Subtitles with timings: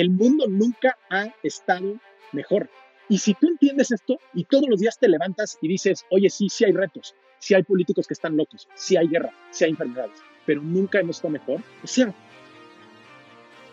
[0.00, 1.96] el mundo nunca ha estado
[2.32, 2.68] mejor.
[3.08, 6.48] Y si tú entiendes esto y todos los días te levantas y dices, oye, sí,
[6.48, 10.22] sí hay retos, sí hay políticos que están locos, sí hay guerra, sí hay enfermedades,
[10.46, 11.60] pero nunca hemos estado mejor.
[11.82, 12.14] O sea,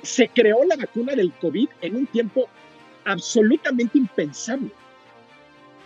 [0.01, 2.49] se creó la vacuna del COVID en un tiempo
[3.05, 4.71] absolutamente impensable.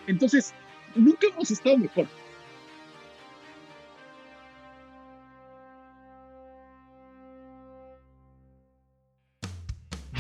[0.07, 0.53] Entonces,
[0.95, 2.07] nunca hemos estado mejor.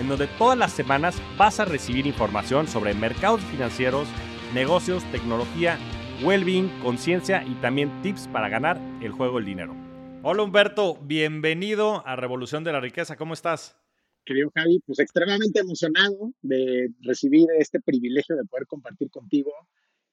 [0.00, 4.08] en donde todas las semanas vas a recibir información sobre mercados financieros,
[4.54, 5.78] negocios, tecnología,
[6.24, 9.76] well-being, conciencia y también tips para ganar el juego del dinero.
[10.22, 13.76] Hola Humberto, bienvenido a Revolución de la Riqueza, ¿cómo estás?
[14.24, 19.52] Querido Javi, pues extremadamente emocionado de recibir este privilegio de poder compartir contigo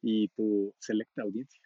[0.01, 1.61] y tu selecta audiencia.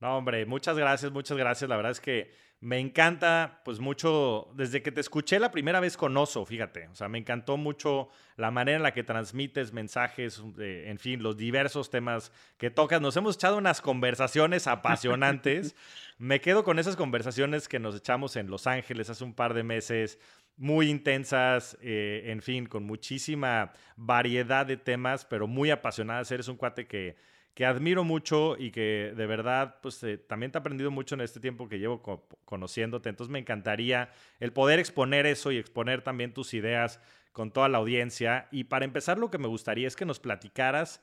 [0.00, 1.68] No, hombre, muchas gracias, muchas gracias.
[1.68, 2.30] La verdad es que
[2.60, 6.94] me encanta, pues mucho, desde que te escuché la primera vez con Oso, fíjate, o
[6.94, 11.90] sea, me encantó mucho la manera en la que transmites mensajes, en fin, los diversos
[11.90, 13.00] temas que tocas.
[13.00, 15.76] Nos hemos echado unas conversaciones apasionantes.
[16.18, 19.62] me quedo con esas conversaciones que nos echamos en Los Ángeles hace un par de
[19.62, 20.18] meses,
[20.56, 26.30] muy intensas, eh, en fin, con muchísima variedad de temas, pero muy apasionadas.
[26.30, 27.16] Eres un cuate que
[27.56, 31.22] que admiro mucho y que de verdad, pues eh, también te he aprendido mucho en
[31.22, 32.02] este tiempo que llevo
[32.44, 33.08] conociéndote.
[33.08, 37.00] Entonces me encantaría el poder exponer eso y exponer también tus ideas
[37.32, 38.46] con toda la audiencia.
[38.52, 41.02] Y para empezar, lo que me gustaría es que nos platicaras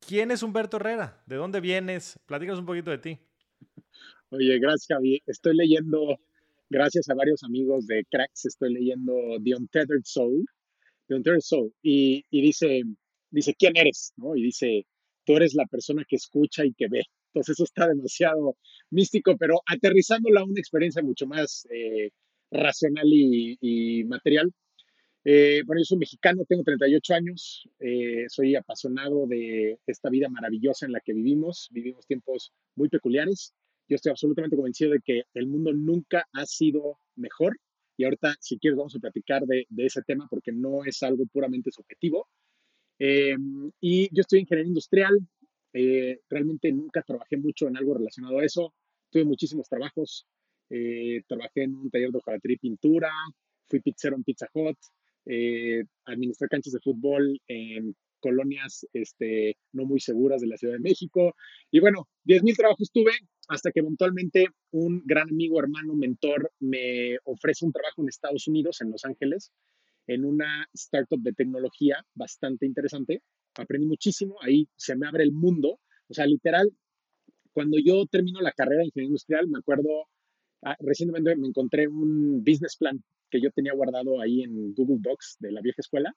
[0.00, 3.18] quién es Humberto Herrera, de dónde vienes, platícanos un poquito de ti.
[4.30, 4.98] Oye, gracias.
[5.26, 6.18] Estoy leyendo,
[6.70, 10.44] gracias a varios amigos de Cracks, estoy leyendo The Untethered Soul,
[11.08, 12.82] The Untethered Soul, y, dice,
[13.30, 14.12] dice, ¿quién eres?
[14.16, 14.36] ¿No?
[14.36, 14.86] Y dice,
[15.24, 17.02] tú eres la persona que escucha y que ve.
[17.28, 18.56] Entonces eso está demasiado
[18.90, 22.10] místico, pero aterrizándola a una experiencia mucho más eh,
[22.50, 24.52] racional y, material.
[25.26, 30.84] Eh, bueno, yo soy mexicano, tengo 38 años, eh, soy apasionado de esta vida maravillosa
[30.84, 33.54] en la que vivimos, vivimos tiempos muy peculiares.
[33.88, 37.58] Yo estoy absolutamente convencido de que el mundo nunca ha sido mejor
[37.96, 41.26] y ahorita, si quieres, vamos a platicar de, de ese tema porque no es algo
[41.26, 42.28] puramente subjetivo,
[42.98, 43.36] eh,
[43.80, 45.18] y yo estoy en ingeniería industrial.
[45.72, 48.74] Eh, realmente nunca trabajé mucho en algo relacionado a eso.
[49.10, 50.26] Tuve muchísimos trabajos.
[50.70, 53.10] Eh, trabajé en un taller de hojalatería y pintura.
[53.68, 54.78] Fui pizzero en Pizza Hut.
[56.04, 61.34] administré canchas de fútbol en colonias este, no muy seguras de la Ciudad de México.
[61.70, 63.12] Y bueno, 10.000 trabajos tuve
[63.48, 68.80] hasta que eventualmente un gran amigo, hermano, mentor me ofrece un trabajo en Estados Unidos,
[68.80, 69.52] en Los Ángeles,
[70.06, 73.20] en una startup de tecnología bastante interesante.
[73.58, 75.80] Aprendí muchísimo, ahí se me abre el mundo.
[76.08, 76.72] O sea, literal,
[77.52, 80.08] cuando yo termino la carrera de ingeniería industrial, me acuerdo,
[80.62, 85.36] ah, recientemente me encontré un business plan que yo tenía guardado ahí en Google Docs
[85.40, 86.14] de la vieja escuela.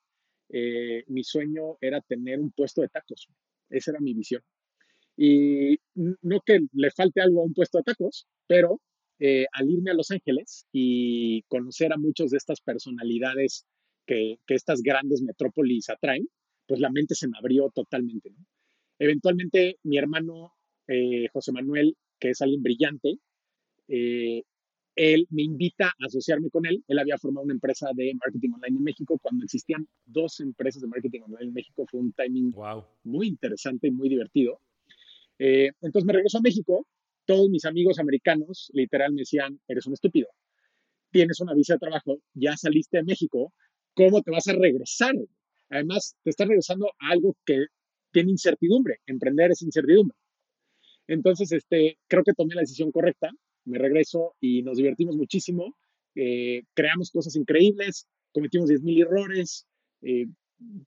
[0.50, 3.28] Eh, mi sueño era tener un puesto de tacos.
[3.70, 4.42] Esa era mi visión.
[5.16, 8.82] Y no que le falte algo a un puesto de tacos, pero
[9.20, 13.66] eh, al irme a Los Ángeles y conocer a muchos de estas personalidades
[14.06, 16.30] que, estas grandes metrópolis atraen,
[16.68, 18.34] pues la mente se me abrió totalmente.
[19.00, 20.54] Eventualmente mi hermano
[20.88, 23.18] eh, José Manuel, que es alguien brillante,
[24.98, 26.84] él me invita a asociarme con él.
[26.88, 29.20] Él había formado una empresa de marketing online en México.
[29.22, 32.52] Cuando existían dos empresas de marketing online en México, fue un timing
[33.04, 34.60] muy interesante y muy divertido.
[35.38, 36.88] Eh, entonces me regreso a México.
[37.26, 40.30] Todos mis amigos americanos literal me decían, eres un estúpido.
[41.12, 43.54] Tienes una visa de trabajo, ya saliste de México,
[43.94, 45.14] ¿cómo te vas a regresar?
[45.70, 47.66] Además, te estás regresando a algo que
[48.12, 49.02] tiene incertidumbre.
[49.06, 50.18] Emprender es incertidumbre.
[51.06, 53.30] Entonces, este, creo que tomé la decisión correcta.
[53.68, 55.76] Me regreso y nos divertimos muchísimo.
[56.16, 59.68] Eh, creamos cosas increíbles, cometimos 10.000 errores,
[60.02, 60.26] eh,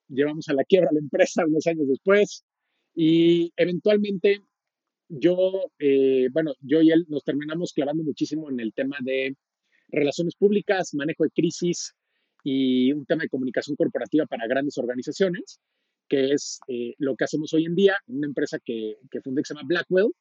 [0.08, 2.44] llevamos a la quiebra la empresa unos años después
[2.94, 4.42] y eventualmente
[5.08, 9.36] yo, eh, bueno, yo y él nos terminamos clavando muchísimo en el tema de
[9.88, 11.94] relaciones públicas, manejo de crisis,
[12.44, 15.60] y un tema de comunicación corporativa para grandes organizaciones,
[16.08, 19.42] que es eh, lo que hacemos hoy en día en una empresa que, que fundé
[19.42, 20.12] que se llama Blackwell.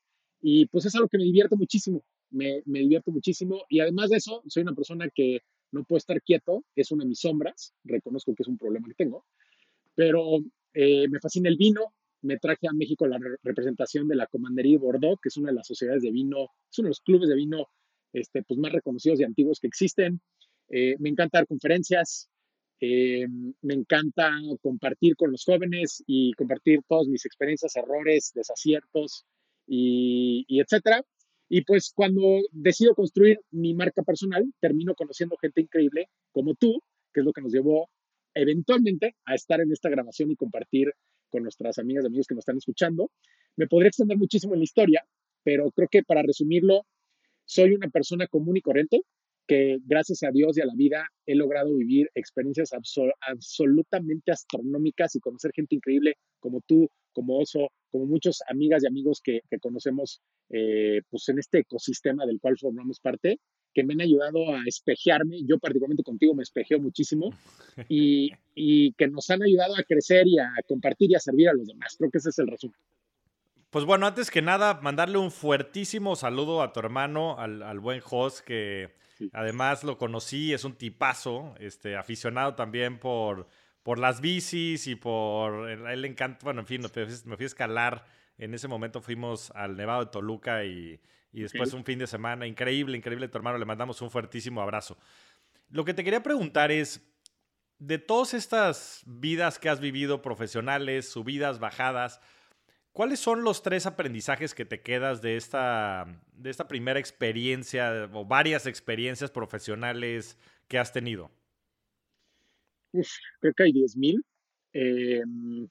[0.42, 3.64] Y pues es algo que me divierte muchísimo, me, me divierto muchísimo.
[3.70, 5.42] Y además de eso, soy una persona que
[5.72, 8.96] no puede estar quieto, es una de mis sombras, reconozco que es un problema que
[8.96, 9.26] tengo,
[9.96, 10.40] pero
[10.74, 15.20] eh, me fascina el vino, me traje a México la representación de la Commandería Bordeaux,
[15.22, 17.68] que es una de las sociedades de vino, es uno de los clubes de vino
[18.14, 20.22] este, pues, más reconocidos y antiguos que existen.
[20.70, 22.30] Eh, me encanta dar conferencias,
[22.82, 23.28] eh,
[23.62, 29.26] me encanta compartir con los jóvenes y compartir todas mis experiencias, errores, desaciertos
[29.68, 31.04] y, y etcétera.
[31.50, 36.82] Y pues cuando decido construir mi marca personal, termino conociendo gente increíble como tú,
[37.12, 37.90] que es lo que nos llevó
[38.36, 40.94] eventualmente a estar en esta grabación y compartir
[41.30, 43.12] con nuestras amigas y amigos que nos están escuchando.
[43.58, 45.04] Me podría extender muchísimo en la historia,
[45.44, 46.86] pero creo que para resumirlo,
[47.46, 49.02] soy una persona común y corriente
[49.50, 55.20] que gracias a Dios y a la vida he logrado vivir experiencias absolutamente astronómicas y
[55.20, 61.02] conocer gente increíble como tú, como Oso, como muchos amigas y amigos que, conocemos eh,
[61.10, 63.40] pues en este ecosistema del cual formamos parte,
[63.74, 65.40] que me han ayudado a espejearme.
[65.44, 67.32] Yo particularmente contigo me espejeo muchísimo
[67.90, 71.54] y, y que nos han ayudado a crecer y a compartir y a servir a
[71.54, 71.96] los demás.
[71.98, 72.78] Creo que ese es el resumen.
[73.72, 78.00] Pues bueno, antes que nada, mandarle un fuertísimo saludo a tu hermano, al, al buen
[78.00, 79.00] Jos, que
[79.34, 83.48] Además lo conocí, es un tipazo, este, aficionado también por,
[83.84, 85.70] por las bicis y por...
[85.70, 88.06] Él le encanta, bueno, en fin, me fui, a escalar.
[88.38, 91.00] En ese momento fuimos al Nevado de Toluca y,
[91.32, 92.48] después un fin de semana.
[92.48, 93.58] Increíble, increíble tu hermano.
[93.58, 94.98] Le mandamos un fuertísimo abrazo.
[95.70, 97.06] Lo que te quería preguntar es,
[97.80, 102.22] de todas estas vidas que has vivido profesionales, subidas, bajadas,
[103.00, 108.26] ¿Cuáles son los tres aprendizajes que te quedas de esta, de esta primera experiencia o
[108.26, 110.38] varias experiencias profesionales
[110.68, 111.32] que has tenido?
[112.92, 114.22] creo que hay 10.000.
[114.74, 115.70] Em,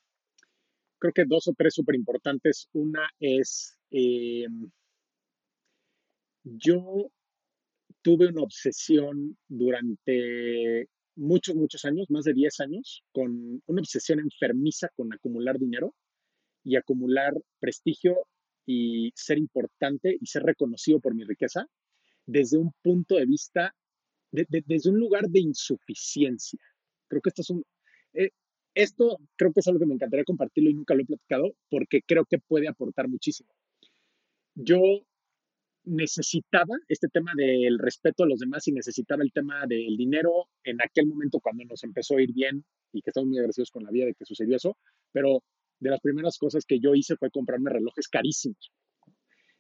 [0.98, 2.66] creo que dos o tres súper importantes.
[2.72, 4.70] Una es, em,
[6.44, 7.10] yo
[8.00, 14.88] tuve una obsesión durante muchos, muchos años, más de 10 años, con una obsesión enfermiza
[14.96, 15.94] con acumular dinero
[16.68, 18.26] y acumular prestigio
[18.66, 21.66] y ser importante y ser reconocido por mi riqueza
[22.26, 23.74] desde un punto de vista,
[24.30, 26.60] desde un lugar de insuficiencia.
[27.08, 27.64] Creo que esto es un...
[28.12, 28.30] Eh,
[28.74, 32.02] esto creo que es algo que me encantaría compartirlo y nunca lo he platicado porque
[32.02, 33.48] creo que puede aportar muchísimo.
[34.54, 34.78] Yo
[35.84, 40.82] necesitaba este tema del respeto a los demás y necesitaba el tema del dinero en
[40.82, 42.62] aquel momento cuando nos empezó a ir bien
[42.92, 44.76] y que estamos muy agradecidos con la vida de que sucedió eso,
[45.12, 45.42] pero
[45.80, 48.72] de las primeras cosas que yo hice fue comprarme relojes carísimos.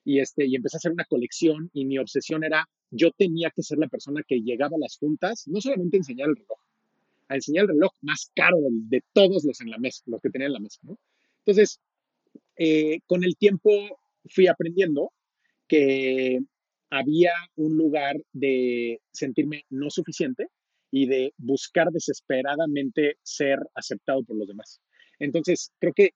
[0.04, 3.62] Y, este, y empecé a hacer una colección y mi obsesión era, yo tenía que
[3.62, 6.58] ser la persona que llegaba a las juntas, no solamente a enseñar el reloj,
[7.28, 10.46] a enseñar el reloj más caro de, todos los en la mesa, los que tenía
[10.46, 10.80] en la mesa.
[11.44, 11.80] Entonces,
[12.56, 13.70] eh, con el tiempo
[14.28, 15.12] fui aprendiendo
[15.66, 16.40] que
[16.90, 20.48] había un lugar de sentirme no suficiente
[20.90, 24.80] y de buscar desesperadamente ser aceptado por los demás.
[25.18, 26.10] Entonces, creo que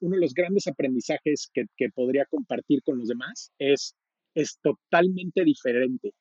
[0.00, 3.94] uno de los grandes aprendizajes que, podría compartir con los demás es,
[4.34, 6.12] es totalmente diferente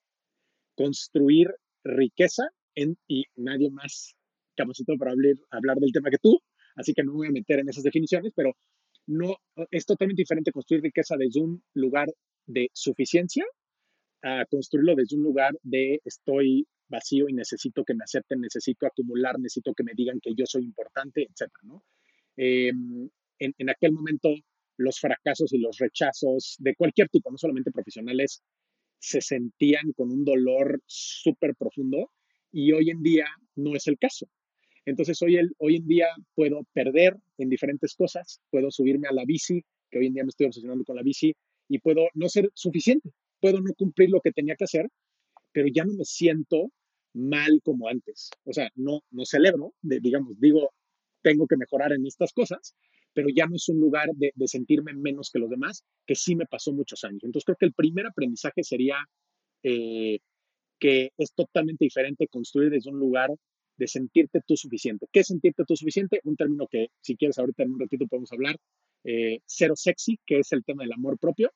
[0.76, 2.44] construir riqueza
[2.76, 4.16] en, y nadie más
[4.56, 6.40] capacitado para hablar, hablar del tema que tú,
[6.76, 8.54] así que no me voy a meter en esas definiciones, pero
[9.08, 9.36] no,
[9.72, 12.08] es totalmente diferente construir riqueza desde un lugar
[12.48, 13.46] de suficiencia
[14.24, 19.40] a construirlo desde un lugar de estoy vacío y necesito que me acepten, necesito acumular,
[19.40, 21.84] necesito que me digan que yo soy importante, etcétera, ¿no?
[22.38, 24.30] Em, en, aquel momento
[24.78, 28.44] los fracasos y los rechazos de cualquier tipo, no solamente profesionales,
[29.00, 32.12] se sentían con un dolor súper profundo
[32.52, 33.26] y hoy en día
[33.56, 34.28] no es el caso.
[34.86, 39.26] Entonces hoy, el, hoy en día puedo perder en diferentes cosas, puedo subirme a la
[39.26, 41.34] bici, que hoy en día me estoy obsesionando con la bici,
[41.68, 44.88] y puedo no ser suficiente, puedo no cumplir lo que tenía que hacer,
[45.52, 46.72] pero ya no me siento
[47.14, 48.30] mal como antes.
[48.44, 50.72] O sea, no, no celebro, digamos, digo,
[51.26, 52.76] tengo que mejorar en estas cosas,
[53.12, 56.46] pero ya no es un lugar de, sentirme menos que los demás, que sí me
[56.46, 57.24] pasó muchos años.
[57.24, 58.98] Entonces creo que el primer aprendizaje sería
[59.64, 60.20] eh,
[60.80, 63.32] que es totalmente diferente construir desde un lugar
[63.76, 65.08] de sentirte tú suficiente.
[65.12, 66.22] ¿Qué es sentirte tú suficiente?
[66.26, 68.58] Un término que si quieres ahorita en un ratito podemos hablar,
[69.04, 71.52] eh, cero sexy, que es el tema del amor propio,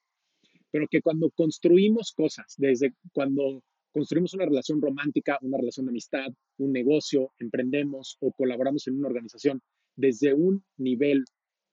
[0.71, 3.61] pero que cuando construimos cosas, desde cuando
[3.91, 6.27] construimos una relación romántica, una relación de amistad,
[6.57, 9.61] un negocio, emprendemos o colaboramos en una organización
[9.95, 11.25] desde un nivel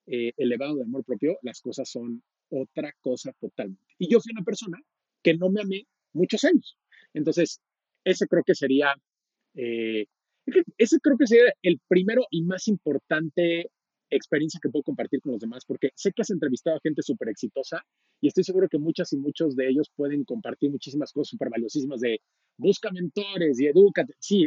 [0.06, 3.94] eh, elevado de amor propio, las cosas son otra cosa totalmente.
[3.99, 4.78] Y yo fui una persona
[5.23, 6.76] que no me amé muchos años.
[7.12, 7.61] Entonces,
[8.04, 8.94] ese creo que sería,
[9.54, 10.06] eh,
[10.78, 13.70] ese creo que sería el primero y más importante
[14.10, 17.28] experiencia que puedo compartir con los demás, porque sé que has entrevistado a gente súper
[17.28, 17.82] exitosa
[18.20, 22.00] y estoy seguro que muchas y muchos de ellos pueden compartir muchísimas cosas súper valiosísimas
[22.00, 22.20] de
[22.56, 24.14] busca mentores y edúcate.
[24.18, 24.46] Sí,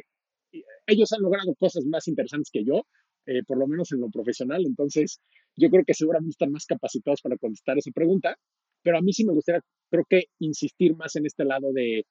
[0.87, 2.83] ellos han logrado cosas más interesantes que yo,
[3.25, 5.19] eh, por lo menos en lo profesional, entonces
[5.55, 8.35] yo creo que seguramente están más capacitados para contestar esa pregunta,
[8.81, 12.05] pero a mí sí me gustaría, creo que insistir más en este lado de,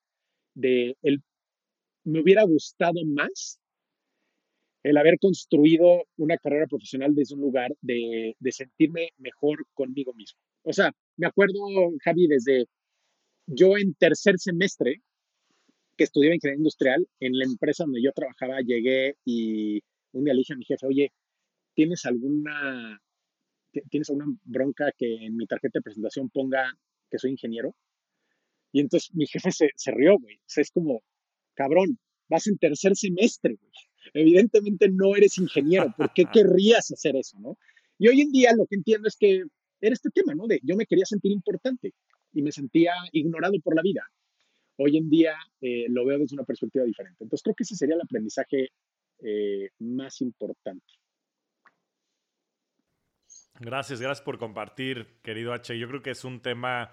[0.54, 1.22] de el,
[2.04, 3.58] me hubiera gustado más
[4.82, 10.38] el haber construido una carrera profesional desde un lugar de, de sentirme mejor conmigo mismo.
[10.62, 11.60] O sea, me acuerdo,
[12.04, 12.66] Javi, desde
[13.46, 15.02] yo en tercer semestre,
[15.96, 19.80] que estudiaba ingeniería industrial, en la empresa donde yo trabajaba, llegué y
[20.12, 21.12] un día le dije a mi jefe, oye,
[21.74, 23.00] ¿tienes alguna,
[23.90, 26.72] ¿tienes alguna bronca que en mi tarjeta de presentación ponga
[27.10, 27.74] que soy ingeniero?
[28.72, 30.36] Y entonces mi jefe se, se rió, güey.
[30.36, 31.02] O sea, es como,
[31.54, 33.72] cabrón, vas en tercer semestre, güey.
[34.14, 35.94] Evidentemente no eres ingeniero.
[35.96, 37.58] ¿Por qué querrías hacer eso, no?
[37.98, 39.42] Y hoy en día lo que entiendo es que
[39.80, 40.46] era este tema, ¿no?
[40.46, 41.94] De yo me quería sentir importante
[42.32, 44.02] y me sentía ignorado por la vida.
[44.76, 47.24] Hoy en día eh, lo veo desde una perspectiva diferente.
[47.24, 48.68] Entonces creo que ese sería el aprendizaje
[49.20, 50.84] eh, más importante.
[53.60, 55.76] Gracias, gracias por compartir, querido H.
[55.76, 56.92] Yo creo que es un tema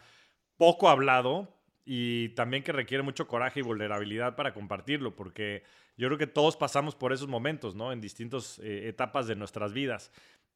[0.58, 1.56] poco hablado
[1.86, 5.64] y también que requiere mucho coraje y vulnerabilidad para compartirlo, porque
[5.98, 7.92] yo creo que todos pasamos por esos momentos, ¿no?
[7.92, 10.12] En distintas eh, etapas de nuestras vidas.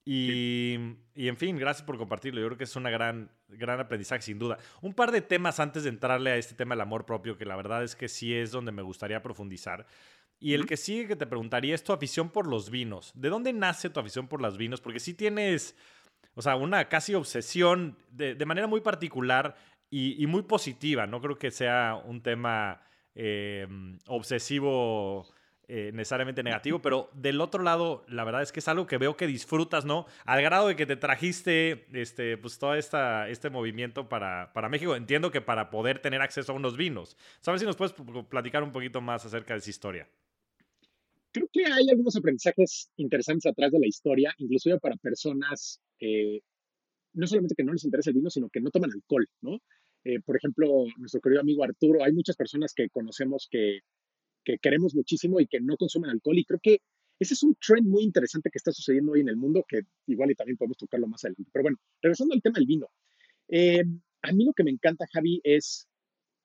[0.06, 0.76] Y,
[1.14, 2.42] y, en fin, gracias por compartirlo.
[2.42, 4.58] Yo creo que es una gran, gran aprendizaje, sin duda.
[4.82, 7.56] Un par de temas antes de entrarle a este tema del amor propio, que la
[7.56, 9.86] verdad es que sí es donde me gustaría profundizar.
[10.40, 13.12] Y el que sigue que te preguntaría es tu afición por los vinos.
[13.14, 14.82] ¿De dónde nace tu afición por los vinos?
[14.82, 15.76] Porque sí tienes,
[16.34, 19.56] o sea, una casi obsesión de, de manera muy particular
[19.90, 21.08] y, y, muy positiva.
[21.08, 22.82] No creo que sea un tema
[23.16, 23.68] eh,
[24.08, 25.28] obsesivo
[25.72, 29.16] eh, necesariamente negativo, pero del otro lado, la verdad es que es algo que veo
[29.16, 30.08] que disfrutas, ¿no?
[30.26, 34.96] Al grado de que te trajiste este, pues, todo esta, este movimiento para, para México.
[34.96, 37.18] Entiendo que para poder tener acceso a unos vinos.
[37.40, 37.94] ¿Sabes si nos puedes
[38.30, 40.10] platicar un poquito más acerca de esa historia?
[41.32, 46.42] Creo que hay algunos aprendizajes interesantes atrás de la historia, inclusive para personas, eh,
[47.14, 49.60] no solamente que no les interesa el vino, sino que no toman alcohol, ¿no?
[50.04, 53.80] Eh, por ejemplo, nuestro querido amigo Arturo, hay muchas personas que conocemos que
[54.44, 56.38] que queremos muchísimo y que no consumen alcohol.
[56.38, 56.82] Y creo que
[57.20, 60.32] ese es un trend muy interesante que está sucediendo hoy en el mundo, que igual
[60.32, 61.50] y también podemos tocarlo más adelante.
[61.52, 62.90] Pero bueno, regresando al tema del vino.
[63.48, 63.84] Eh,
[64.22, 65.88] a mí lo que me encanta, Javi, es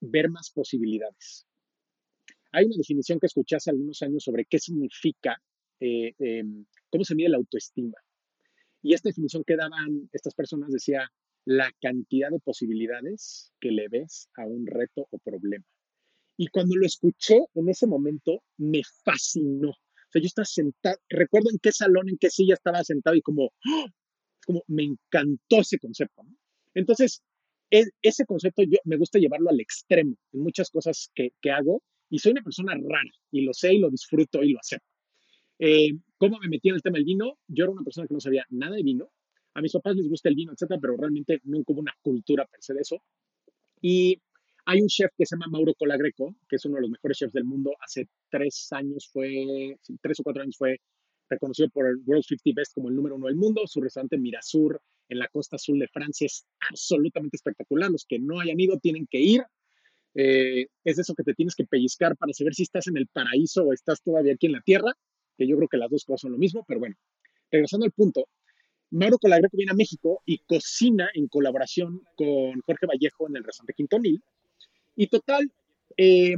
[0.01, 1.47] ver más posibilidades.
[2.53, 5.41] Hay una definición que escuché hace algunos años sobre qué significa,
[5.81, 6.45] eh, eh,
[6.91, 7.97] cómo se mide la autoestima.
[8.83, 11.11] Y esta definición que daban estas personas decía
[11.45, 15.65] la cantidad de posibilidades que le ves a un reto o problema.
[16.37, 19.71] Y cuando lo escuché en ese momento, me fascinó.
[19.71, 23.23] O sea, yo estaba sentado, recuerdo en qué salón, en qué silla estaba sentado y
[23.23, 23.87] como, ¡oh!
[24.47, 26.23] como me encantó ese concepto.
[26.23, 26.37] ¿no?
[26.75, 27.23] Entonces,
[27.71, 31.83] e, ese concepto yo me gusta llevarlo al extremo en muchas cosas que, que, hago
[32.11, 34.87] y soy una persona rara y lo sé y lo disfruto y lo acepto.
[35.59, 37.39] Eh, ¿Cómo me metí en el tema del vino?
[37.49, 39.11] Yo era una persona que no sabía nada de vino.
[39.55, 42.61] A mis papás les gusta el vino, etcétera, pero realmente nunca hubo una cultura per
[42.63, 43.03] se de eso.
[43.81, 44.21] Y
[44.67, 47.33] hay un chef que se llama Mauro Colagreco, que es uno de los mejores chefs
[47.33, 47.73] del mundo.
[47.81, 50.81] Hace tres años fue, tres o cuatro años fue
[51.29, 53.67] reconocido por el World 50 Best como el número uno del mundo.
[53.67, 57.91] Su restaurante Mirasur en la costa azul de Francia es absolutamente espectacular.
[57.91, 59.43] Los que no hayan ido tienen que ir.
[60.15, 63.65] Eh, es eso que te tienes que pellizcar para saber si estás en el paraíso
[63.65, 64.93] o estás todavía aquí en la tierra,
[65.37, 66.95] que yo creo que las dos cosas son lo mismo, pero bueno,
[67.51, 68.29] regresando al punto,
[68.91, 73.75] Mauro Colagreco viene a México y cocina en colaboración con Jorge Vallejo en el restaurante
[73.75, 74.23] Quintonil
[74.97, 75.51] y total,
[75.97, 76.35] eh,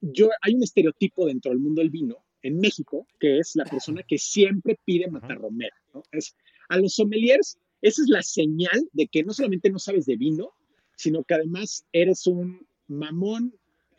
[0.00, 4.02] yo, hay un estereotipo dentro del mundo del vino en México, que es la persona
[4.02, 5.76] que siempre pide matarromera.
[5.94, 6.02] ¿no?
[6.10, 6.34] Es,
[6.68, 10.52] a los sommeliers, esa es la señal de que no solamente no sabes de vino,
[10.96, 13.54] sino que además eres un mamón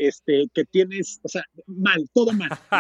[0.07, 2.49] este, que tienes, o sea, mal, todo mal.
[2.49, 2.77] ¿no?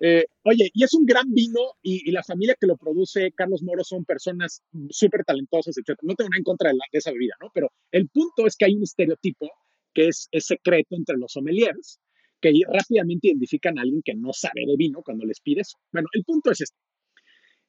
[0.00, 3.62] eh, oye, y es un gran vino y, y, la familia que lo produce, Carlos
[3.62, 5.98] Moro, son personas súper talentosas, etc.
[6.02, 7.50] No tengo nada en contra de, la, de esa bebida, ¿no?
[7.52, 9.50] Pero el punto es que hay un estereotipo
[9.92, 11.98] que es, es secreto entre los sommeliers,
[12.40, 15.74] que rápidamente identifican a alguien que no sabe de vino cuando les pides.
[15.92, 16.78] Bueno, el punto es este.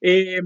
[0.02, 0.40] Eh,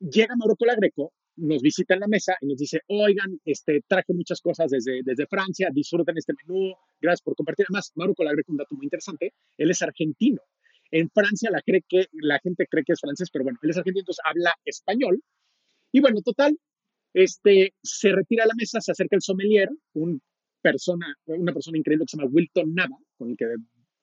[0.00, 4.40] llega Mauro Colagreco, nos visita en la mesa y nos dice, oigan, este, traje muchas
[4.40, 7.66] cosas desde, desde Francia, disfruten este menú, gracias por compartir.
[7.68, 10.42] Además, Mauro Colagreco, un dato muy interesante, él es argentino.
[10.90, 13.76] En Francia la, cree que, la gente cree que es francés, pero bueno, él es
[13.76, 15.22] argentino, entonces habla español.
[15.92, 16.56] Y bueno, total,
[17.12, 20.20] este, se retira a la mesa, se acerca el sommelier, un
[20.60, 23.56] persona, una persona increíble que se llama Wilton Nava, con el que de,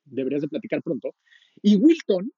[0.05, 1.15] deberías de platicar pronto.
[1.61, 2.31] Y Wilton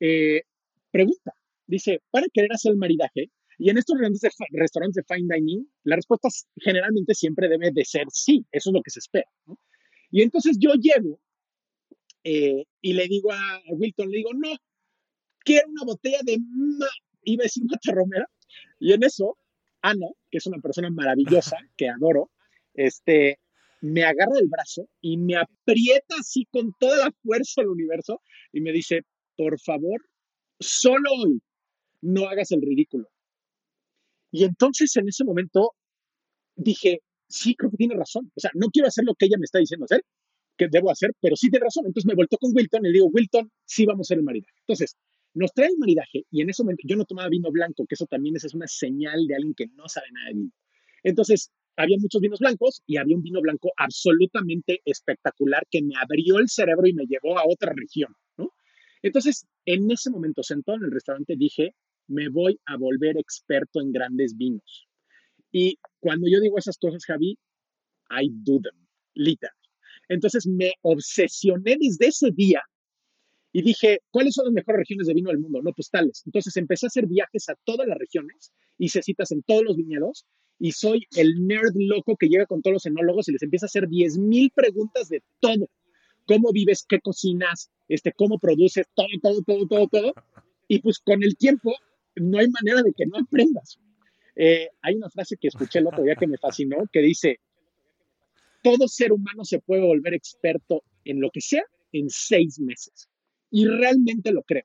[0.00, 0.42] eh,
[0.90, 1.32] pregunta,
[1.66, 3.30] dice, ¿para querer hacer el maridaje?
[3.58, 7.84] Y en estos restaurantes de, restaurantes de fine dining, la respuesta generalmente siempre debe de
[7.84, 9.28] ser sí, eso es lo que se espera.
[9.46, 9.58] ¿no?
[10.10, 11.18] Y entonces yo llego
[12.24, 14.56] eh, y le digo a Wilton, le digo, no,
[15.44, 16.86] quiero una botella de, ma
[17.22, 18.26] iba a decir mata romera,
[18.78, 19.38] Y en eso,
[19.82, 22.30] Ana, que es una persona maravillosa, que adoro,
[22.74, 23.38] este,
[23.80, 28.20] me agarra del brazo y me aprieta así con toda la fuerza del universo
[28.52, 29.02] y me dice,
[29.36, 30.02] por favor,
[30.58, 31.40] solo hoy
[32.00, 33.08] no hagas el ridículo.
[34.36, 35.72] Y entonces en ese momento
[36.56, 38.30] dije, sí, creo que tiene razón.
[38.34, 40.02] O sea, no quiero hacer lo que ella me está diciendo hacer,
[40.58, 41.86] que debo hacer, pero sí tiene razón.
[41.86, 44.52] Entonces me vuelto con Wilton y le digo, Wilton, sí vamos a hacer el maridaje.
[44.60, 44.94] Entonces,
[45.32, 48.04] nos trae el maridaje y en ese momento yo no tomaba vino blanco, que eso
[48.04, 50.52] también es una señal de alguien que no sabe nada de vino.
[51.02, 56.40] Entonces, había muchos vinos blancos y había un vino blanco absolutamente espectacular que me abrió
[56.40, 58.50] el cerebro y me llevó a otra región, ¿no?
[59.00, 61.74] Entonces, en ese momento, sentado en el restaurante, dije,
[62.08, 64.88] me voy a volver experto en grandes vinos.
[65.52, 67.38] Y cuando yo digo esas cosas, Javi,
[68.10, 69.54] I do them, literal.
[70.08, 72.62] Entonces me obsesioné desde ese día
[73.52, 75.62] y dije, ¿cuáles son las mejores regiones de vino del mundo?
[75.62, 76.22] No, pues tales.
[76.26, 80.26] Entonces empecé a hacer viajes a todas las regiones, hice citas en todos los viñedos
[80.58, 83.68] y soy el nerd loco que llega con todos los enólogos y les empieza a
[83.68, 85.68] hacer 10.000 preguntas de todo.
[86.26, 86.84] ¿Cómo vives?
[86.88, 87.70] ¿Qué cocinas?
[87.88, 88.86] Este, ¿Cómo produces?
[88.94, 90.14] Todo, todo, todo, todo, todo.
[90.68, 91.74] Y pues con el tiempo
[92.16, 93.78] no hay manera de que no aprendas.
[94.34, 97.40] Eh, hay una frase que escuché el otro día que me fascinó, que dice,
[98.62, 103.08] todo ser humano se puede volver experto en lo que sea en seis meses.
[103.50, 104.64] Y realmente lo creo.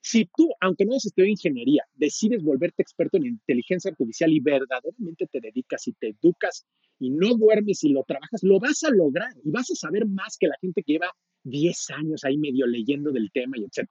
[0.00, 5.26] Si tú, aunque no hayas estudiado ingeniería, decides volverte experto en inteligencia artificial y verdaderamente
[5.26, 6.66] te dedicas y te educas
[7.00, 10.36] y no duermes y lo trabajas, lo vas a lograr y vas a saber más
[10.38, 11.12] que la gente que lleva
[11.44, 13.88] 10 años ahí medio leyendo del tema y etc.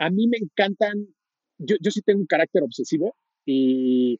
[0.00, 1.06] a mí me encantan,
[1.58, 3.14] yo, yo sí tengo un carácter obsesivo
[3.44, 4.18] y,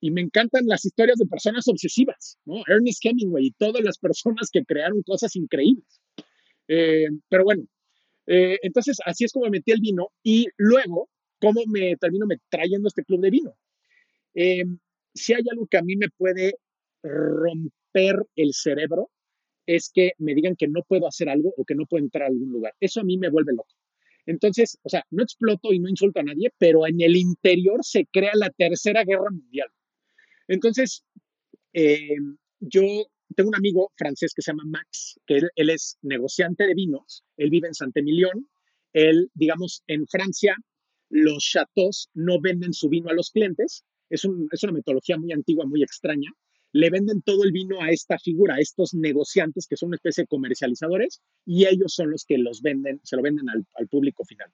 [0.00, 2.62] y me encantan las historias de personas obsesivas, ¿no?
[2.68, 6.02] Ernest Hemingway y todas las personas que crearon cosas increíbles.
[6.68, 7.64] Eh, pero bueno,
[8.26, 11.08] eh, entonces así es como me metí el vino y luego,
[11.40, 13.56] ¿cómo me termino me, trayendo este club de vino?
[14.34, 14.64] Eh,
[15.14, 16.56] si hay algo que a mí me puede
[17.02, 19.10] romper el cerebro,
[19.64, 22.26] es que me digan que no puedo hacer algo o que no puedo entrar a
[22.26, 22.74] algún lugar.
[22.78, 23.74] Eso a mí me vuelve loco.
[24.26, 28.06] Entonces, o sea, no exploto y no insulto a nadie, pero en el interior se
[28.06, 29.68] crea la tercera guerra mundial.
[30.48, 31.04] Entonces,
[32.60, 32.82] yo
[33.34, 37.50] tengo un amigo francés que se llama Max, que él, es negociante de vinos, él
[37.50, 38.48] vive en Saint-Emilion,
[38.92, 40.56] él, digamos, en Francia,
[41.10, 45.82] los chateaux no venden su vino a los clientes, es, una metodología muy antigua, muy
[45.82, 46.30] extraña,
[46.74, 50.24] le venden todo el vino a esta figura, a estos negociantes que son una especie
[50.24, 54.50] de comercializadores, y ellos son los que los venden, se lo venden al, público final.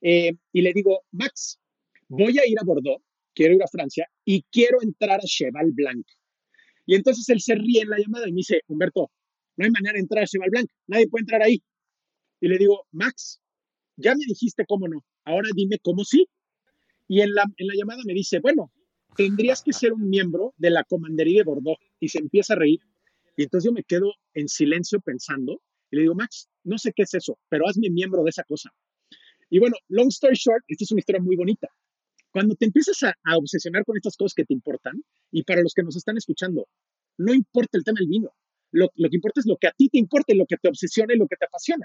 [0.00, 1.58] Eh, y le digo, Max,
[2.06, 3.02] voy a ir a Bordeaux,
[3.34, 6.06] quiero ir a Francia y quiero entrar a Cheval Blanc.
[6.86, 9.10] Y entonces él se ríe en la llamada y me dice, Humberto,
[9.56, 11.60] no hay manera de entrar a Cheval Blanc, nadie puede entrar ahí.
[12.40, 13.40] Y le digo, Max,
[13.96, 16.24] ya me dijiste cómo no, ahora dime cómo sí.
[17.08, 18.70] Y en la, en la llamada me dice, bueno,
[19.16, 21.78] tendrías que ser un miembro de la comandería de Bordeaux.
[22.00, 22.80] Y se empieza a reír.
[23.36, 25.60] Y entonces yo me quedo en silencio pensando
[25.92, 28.70] y le digo, Max, no sé qué es eso, pero hazme miembro de esa cosa.
[29.50, 31.68] Y bueno, long story short, esta es una historia muy bonita.
[32.30, 35.82] Cuando te empiezas a, obsesionar con estas cosas que te importan, y para los que
[35.82, 36.66] nos están escuchando,
[37.18, 38.34] no importa el tema del vino,
[38.70, 41.18] lo, que importa es lo que a ti te importa, lo que te obsesiona y
[41.18, 41.84] lo que te apasiona.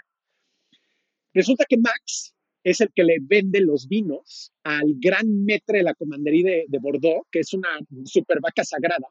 [1.34, 2.34] Resulta que Max
[2.69, 7.25] es el que le vende los vinos al gran metre de la comandería de, Bordeaux,
[7.32, 7.69] que es una
[8.03, 9.08] super vaca sagrada.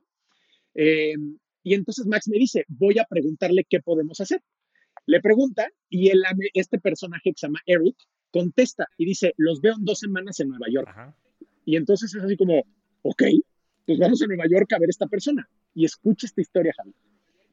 [0.74, 4.42] Em, y entonces Max me dice, voy a preguntarle qué podemos hacer.
[5.06, 7.96] Le pregunta y el, este personaje que se llama Eric
[8.30, 11.14] contesta y dice, los veo en dos semanas en Nueva York.
[11.64, 12.62] Y entonces es así como,
[13.00, 13.22] ok,
[13.86, 15.48] pues vamos a Nueva York a ver a esta persona.
[15.74, 16.92] Y escucha esta historia, Javi.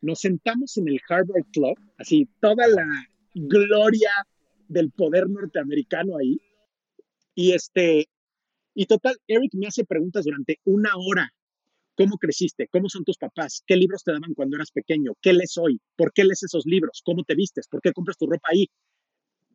[0.02, 2.86] Nos sentamos en el Harvard Club, así toda la
[3.34, 4.12] gloria
[4.74, 6.40] del poder norteamericano ahí.
[7.36, 8.08] Y este,
[8.74, 11.30] y total, Eric me hace preguntas durante una hora.
[11.96, 12.68] ¿Cómo creciste?
[12.72, 13.64] ¿Cómo son tus papás?
[13.68, 15.14] ¿Qué libros te daban cuando eras pequeño?
[15.22, 15.80] ¿Qué lees hoy?
[15.96, 17.02] ¿Por qué lees esos libros?
[17.06, 17.68] ¿Cómo te vistes?
[17.68, 18.68] ¿Por qué compras tu ropa ahí?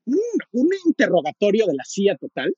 [0.06, 0.16] Un,
[0.52, 2.54] un interrogatorio de la CIA total.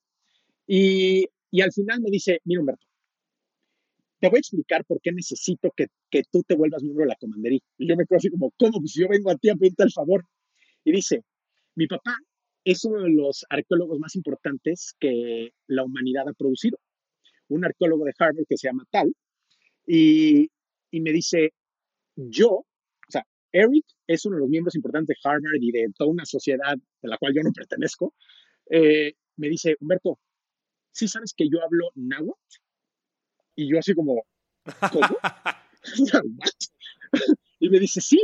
[0.67, 2.87] Y y al final me dice, mira Humberto,
[4.21, 7.17] te voy a explicar por qué necesito que, que tú te vuelvas miembro de la
[7.17, 7.61] comandería.
[7.79, 8.79] Y yo me quedo así como, ¿cómo?
[8.79, 10.27] Pues yo vengo a ti a pedirte el favor.
[10.85, 11.23] Y dice,
[11.75, 12.17] mi papá
[12.65, 16.79] es uno de los arqueólogos más importantes que la humanidad ha producido.
[17.49, 19.13] Un arqueólogo de Harvard que se llama Tal.
[19.87, 20.51] Y,
[20.91, 21.53] y me dice,
[22.15, 22.67] yo, o
[23.09, 26.77] sea, Eric es uno de los miembros importantes de Harvard y de toda una sociedad
[26.77, 28.15] de la cual yo no pertenezco.
[28.71, 30.19] Eh, me dice, Humberto,
[30.93, 32.59] ¿sí sabes que yo hablo náhuatl?
[33.57, 34.25] Y yo así como,
[34.93, 35.19] ¿cómo?
[37.59, 38.23] y me dice, sí,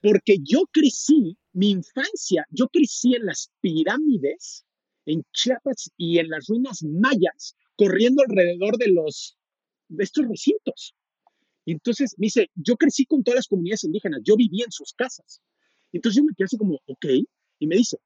[0.00, 4.64] porque yo crecí, mi infancia, yo crecí en las pirámides,
[5.06, 9.36] en Chiapas y en las ruinas mayas, corriendo alrededor de los
[9.88, 10.94] de estos recintos.
[11.64, 14.92] Y entonces me dice, yo crecí con todas las comunidades indígenas, yo viví en sus
[14.94, 15.40] casas.
[15.92, 17.06] Entonces yo me quedé así como, ok,
[17.58, 17.98] y me dice,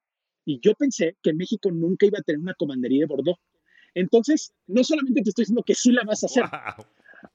[0.44, 3.38] y yo pensé que México nunca iba a tener una comandería de Bordeaux.
[3.94, 6.44] Entonces, no solamente te estoy diciendo que sí la vas a hacer,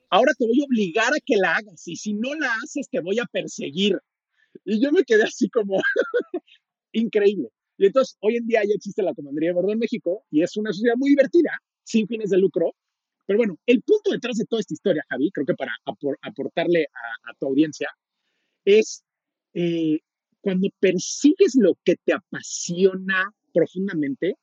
[0.10, 3.00] ahora te voy a obligar a que la hagas, y si no la haces, te
[3.00, 3.98] voy a perseguir.
[4.66, 5.78] Y yo me quedé así como,
[6.92, 7.50] increíble.
[7.78, 10.56] Y entonces, hoy en día ya existe la comandería de Bordeaux en México, y es
[10.58, 11.52] una sociedad muy divertida,
[11.84, 12.76] sin fines de lucro,
[13.26, 15.72] pero bueno, el punto detrás de toda esta historia, Javi, creo que para
[16.22, 16.88] aportarle
[17.24, 17.88] a, tu audiencia,
[18.66, 19.04] es
[19.54, 20.00] eh,
[20.42, 24.36] cuando persigues lo que te apasiona profundamente,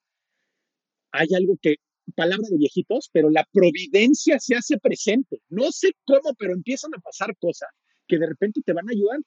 [1.12, 1.76] hay algo que,
[2.14, 5.42] palabra de viejitos, pero la providencia se hace presente.
[5.48, 7.68] No sé cómo, pero empiezan a pasar cosas
[8.06, 9.18] que de repente te van a ayudar.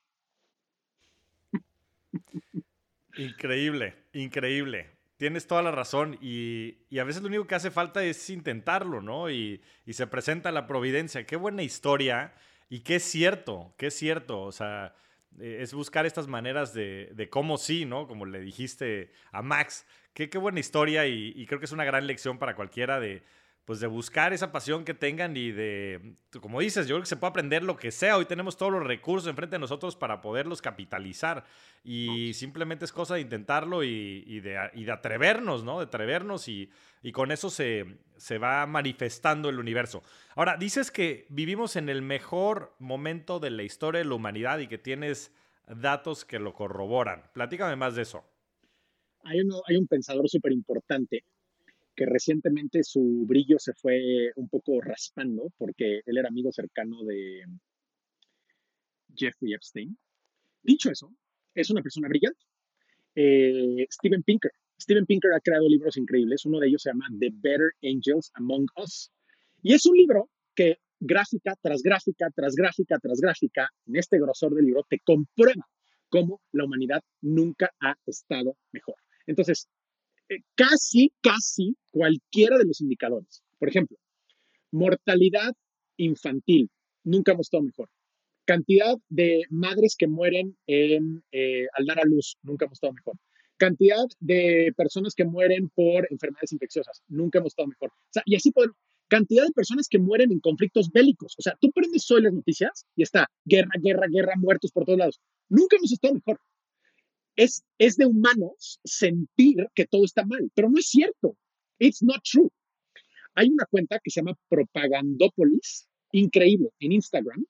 [3.17, 4.89] Increíble, increíble.
[5.17, 9.29] Tienes toda la razón y, a veces lo único que hace falta es intentarlo, ¿no?
[9.29, 11.25] Y, se presenta la providencia.
[11.25, 12.33] Qué buena historia
[12.69, 14.41] y qué es cierto, qué es cierto.
[14.41, 14.95] O sea,
[15.39, 18.07] eh, es buscar estas maneras de, de, cómo sí, ¿no?
[18.07, 19.85] Como le dijiste a Max.
[20.13, 23.23] Qué, qué buena historia y, creo que es una gran lección para cualquiera de,
[23.65, 27.15] pues de buscar esa pasión que tengan y de, como dices, yo creo que se
[27.15, 28.17] puede aprender lo que sea.
[28.17, 31.45] Hoy tenemos todos los recursos enfrente de nosotros para poderlos capitalizar.
[31.83, 35.77] Y simplemente es cosa de intentarlo y, de, atrevernos, ¿no?
[35.77, 36.71] De atrevernos y,
[37.13, 37.85] con eso se,
[38.17, 40.01] se, va manifestando el universo.
[40.35, 44.67] Ahora, dices que vivimos en el mejor momento de la historia de la humanidad y
[44.67, 45.31] que tienes
[45.67, 47.29] datos que lo corroboran.
[47.33, 48.23] Platícame más de eso.
[49.23, 51.23] Hay, hay un pensador súper importante
[52.05, 57.43] recientemente su brillo se fue un poco raspando porque él era amigo cercano de
[59.15, 59.97] Jeffrey Epstein.
[60.63, 61.13] Dicho eso,
[61.53, 62.39] es una persona brillante.
[63.15, 64.51] Eh, Steven Pinker.
[64.79, 66.45] Steven Pinker ha creado libros increíbles.
[66.45, 69.11] Uno de ellos se llama The Better Angels Among Us.
[69.61, 74.53] Y es un libro que gráfica tras gráfica, tras gráfica, tras gráfica, en este grosor
[74.53, 75.67] del libro, te comprueba
[76.09, 78.95] cómo la humanidad nunca ha estado mejor.
[79.25, 79.67] Entonces,
[80.55, 83.43] casi, casi cualquiera de los indicadores.
[83.59, 83.97] Por ejemplo,
[84.71, 85.53] mortalidad
[85.97, 86.69] infantil,
[87.03, 87.89] nunca hemos estado mejor.
[88.45, 93.15] Cantidad de madres que mueren en, eh, al dar a luz, nunca hemos estado mejor.
[93.57, 97.91] Cantidad de personas que mueren por enfermedades infecciosas, nunca hemos estado mejor.
[98.25, 98.75] y así podemos.
[99.07, 101.35] Cantidad de personas que mueren en conflictos bélicos.
[101.37, 104.97] O sea, tú prendes hoy las noticias y está guerra, guerra, guerra, muertos por todos
[104.97, 105.19] lados.
[105.49, 106.39] Nunca hemos estado mejor.
[107.35, 111.37] Es, es de humanos sentir que todo está mal, pero no es cierto.
[111.79, 112.49] It's not true.
[113.35, 117.45] Hay una cuenta que se llama Propagandópolis, increíble, en Instagram,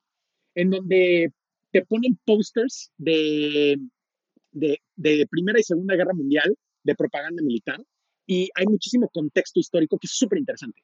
[0.56, 1.32] en donde
[1.72, 3.78] te ponen posters de,
[4.52, 7.82] de, Primera y Segunda Guerra Mundial, de propaganda militar,
[8.28, 10.82] y hay muchísimo contexto histórico que es súper interesante.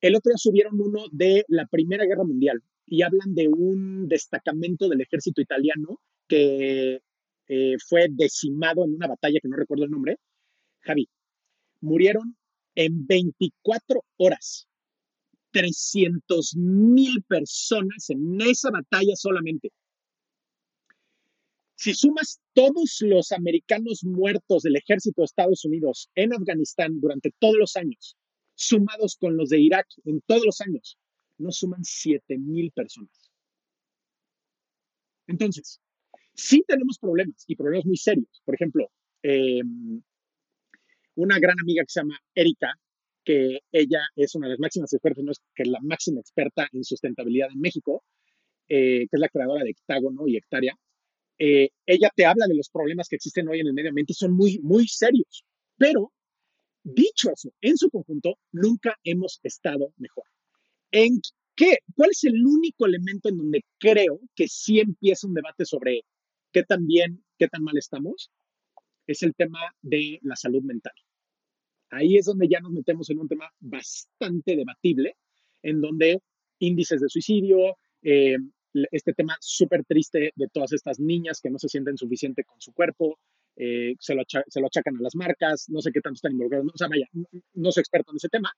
[0.00, 4.88] El otro día subieron uno de la Primera Guerra Mundial y hablan de un destacamento
[4.88, 7.00] del ejército italiano que
[7.48, 10.18] eh, fue decimado en una batalla que no recuerdo el nombre.
[10.80, 11.08] Javi,
[11.80, 12.36] murieron
[12.74, 14.68] en 24 horas
[15.52, 19.72] 300 mil personas en esa batalla solamente.
[21.76, 27.56] Si sumas todos los americanos muertos del ejército de Estados Unidos en Afganistán durante todos
[27.56, 28.16] los años,
[28.54, 30.98] sumados con los de Irak en todos los años,
[31.38, 33.30] no suman 7 mil personas.
[35.26, 35.80] Entonces,
[36.36, 38.42] sí tenemos problemas y problemas muy serios.
[38.44, 38.90] Por ejemplo,
[39.22, 40.02] em,
[41.16, 42.74] una gran amiga que se llama Erika,
[43.24, 46.84] que ella es una de las máximas expertas, no es que la máxima experta en
[46.84, 48.04] sustentabilidad en México,
[48.68, 50.74] eh, que es la creadora de Hectágono y Hectárea.
[51.38, 54.16] Eh, ella te habla de los problemas que existen hoy en el medio ambiente y
[54.16, 55.44] son muy, muy serios.
[55.76, 56.12] Pero,
[56.82, 60.24] dicho eso, en su conjunto, nunca hemos estado mejor.
[60.92, 61.20] ¿En
[61.56, 61.78] qué?
[61.94, 66.02] ¿Cuál es el único elemento en donde creo que sí empieza un debate sobre
[66.56, 68.30] qué tan bien, qué tan mal estamos?
[69.06, 70.94] Es el tema de la salud mental.
[71.90, 75.16] Ahí es donde ya nos metemos en un tema bastante debatible,
[75.62, 76.22] en donde
[76.58, 78.38] índices de suicidio, eh,
[78.90, 82.72] este tema súper triste de todas estas niñas que no se sienten suficiente con su
[82.72, 83.18] cuerpo,
[83.56, 86.72] eh, se, lo se, lo achacan a las marcas, no sé qué tanto están involucrados,
[86.72, 87.06] o sea, vaya,
[87.52, 88.50] no soy experto en ese tema,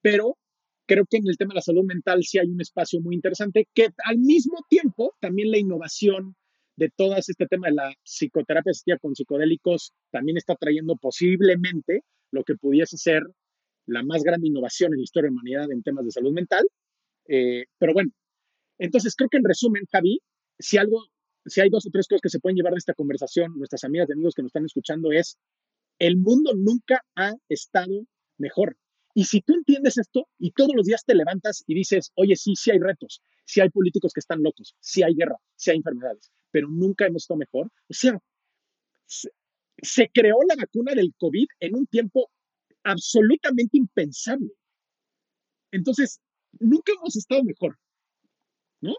[0.00, 0.38] pero
[0.86, 3.66] creo que en el tema de la salud mental sí hay un espacio muy interesante
[3.74, 6.36] que al mismo tiempo también la innovación
[6.80, 12.42] de todo este tema de la psicoterapia asistida con psicodélicos también está trayendo posiblemente lo
[12.42, 13.22] que pudiese ser
[13.84, 16.66] la más grande innovación en la historia de la humanidad en temas de salud mental.
[17.28, 18.10] Eh, pero bueno,
[18.78, 20.20] entonces creo que en resumen, Javi,
[20.58, 21.04] si algo,
[21.44, 24.08] si hay dos o tres cosas que se pueden llevar de esta conversación, nuestras amigas
[24.08, 25.36] y amigos que nos están escuchando, es
[25.98, 28.06] el mundo nunca ha estado
[28.38, 28.78] mejor.
[29.14, 32.54] Y si tú entiendes esto y todos los días te levantas y dices, oye, sí,
[32.56, 36.30] sí hay retos, sí hay políticos que están locos, sí hay guerra, sí hay enfermedades,
[36.50, 37.66] pero nunca hemos estado mejor.
[37.66, 38.16] O sea,
[39.06, 39.30] se,
[39.82, 42.30] se creó la vacuna del COVID en un tiempo
[42.84, 44.50] absolutamente impensable.
[45.72, 46.20] Entonces,
[46.60, 47.76] nunca hemos estado mejor,
[48.80, 48.94] ¿no?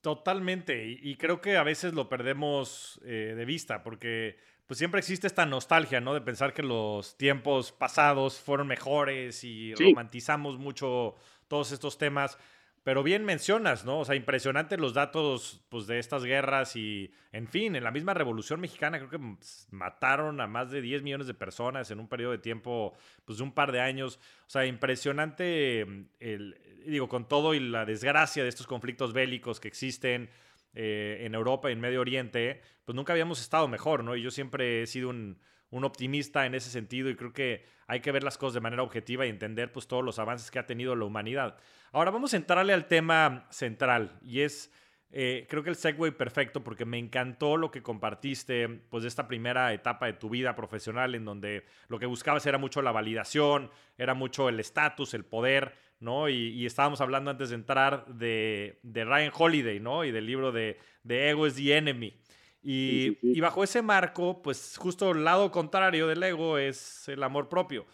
[0.00, 5.26] Totalmente, y, creo que a veces lo perdemos eh, de vista, porque pues siempre existe
[5.26, 6.14] esta nostalgia, ¿no?
[6.14, 11.16] De pensar que los tiempos pasados fueron mejores y romantizamos mucho
[11.48, 12.38] todos estos temas.
[12.84, 14.00] Pero bien mencionas, ¿no?
[14.00, 18.12] O sea, impresionante los datos pues, de estas guerras y, en fin, en la misma
[18.12, 22.08] Revolución Mexicana creo que pues, mataron a más de 10 millones de personas en un
[22.08, 22.92] periodo de tiempo,
[23.24, 24.20] pues de un par de años.
[24.46, 25.80] O sea, impresionante,
[26.20, 30.28] el, digo, con todo y la desgracia de estos conflictos bélicos que existen
[30.74, 34.14] eh, en Europa y en Medio Oriente, pues nunca habíamos estado mejor, ¿no?
[34.14, 35.38] Y yo siempre he sido un,
[35.74, 38.84] un optimista en ese sentido y creo que hay que ver las cosas de manera
[38.84, 41.56] objetiva y entender pues todos los avances que ha tenido la humanidad.
[41.90, 44.72] Ahora vamos a entrarle al tema central y es,
[45.10, 49.26] eh, creo que el segue perfecto porque me encantó lo que compartiste pues de esta
[49.26, 53.68] primera etapa de tu vida profesional en donde lo que buscabas era mucho la validación,
[53.98, 56.28] era mucho el estatus, el poder, ¿no?
[56.28, 60.04] Y, estábamos hablando antes de entrar de, de, Ryan Holiday, ¿no?
[60.04, 62.16] Y del libro de, de Ego is the Enemy.
[62.64, 67.86] Y, bajo ese marco, pues justo el lado contrario del ego es el amor propio.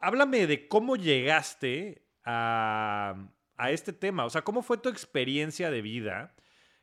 [0.00, 3.14] Háblame de cómo llegaste a,
[3.70, 6.34] este tema, o sea, cómo fue tu experiencia de vida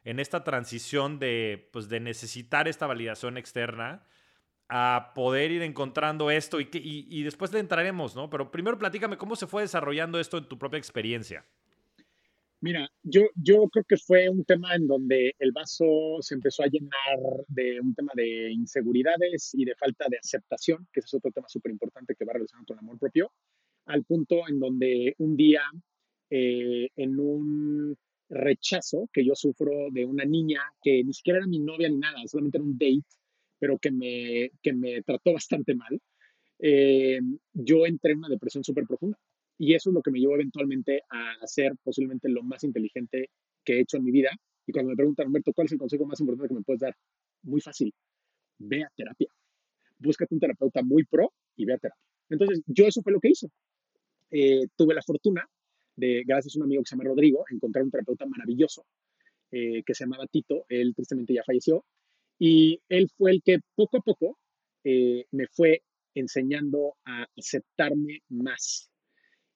[0.06, 4.06] en esta transición de, pues, de necesitar esta validación externa
[4.70, 8.30] a poder ir encontrando esto y, y, y después le entraremos, ¿no?
[8.30, 11.46] Pero primero platícame cómo se fue desarrollando esto en tu propia experiencia.
[12.64, 16.68] Mira, yo, yo creo que fue un tema en donde el vaso se empezó a
[16.68, 21.32] llenar de un tema de inseguridades y de falta de aceptación, que ese es otro
[21.32, 23.34] tema súper importante que va relacionado con el amor propio,
[23.88, 25.64] al punto en donde un día,
[26.30, 27.98] eh, en un
[28.30, 32.26] rechazo que yo sufro de una niña que ni siquiera era mi novia ni nada,
[32.28, 33.04] solamente era un date,
[33.60, 36.00] pero que me, que me trató bastante mal,
[36.60, 37.20] eh,
[37.52, 39.18] yo entré en una depresión súper profunda.
[39.64, 43.30] Y eso es lo que me llevó eventualmente a hacer posiblemente lo más inteligente
[43.64, 44.30] que he hecho en mi vida.
[44.68, 46.94] Y cuando me preguntan, Humberto, ¿cuál es el consejo más importante que me puedes dar?
[47.44, 47.94] Muy fácil,
[48.58, 49.30] ve a terapia.
[50.00, 52.04] Búscate un terapeuta muy pro y ve a terapia.
[52.28, 53.48] Entonces, yo eso fue lo que hice.
[54.32, 55.48] Eh, tuve la fortuna
[55.96, 58.86] de, gracias a un amigo que se llama Rodrigo, encontrar un terapeuta maravilloso
[59.50, 60.66] eh, que se llamaba Tito.
[60.68, 61.86] Él tristemente ya falleció.
[62.38, 64.38] Y él fue el que poco a poco
[64.84, 65.84] eh, me fue
[66.16, 68.92] enseñando a aceptarme más,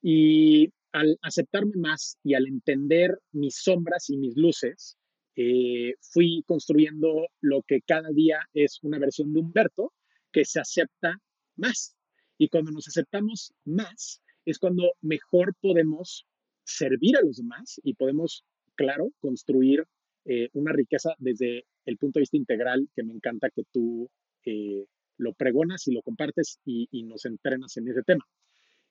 [0.01, 4.97] y al aceptarme más y al entender mis sombras y mis luces,
[5.36, 9.93] eh, fui construyendo lo que cada día es una versión de Humberto
[10.31, 11.21] que se acepta
[11.55, 11.95] más.
[12.38, 16.25] Y cuando nos aceptamos más, es cuando mejor podemos
[16.63, 18.43] servir a los demás y podemos,
[18.75, 19.86] claro, construir
[20.25, 24.10] eh, una riqueza desde el punto de vista integral que me encanta que tú
[24.45, 24.86] eh,
[25.17, 28.25] lo pregonas y lo compartes y, y nos entrenas en ese tema.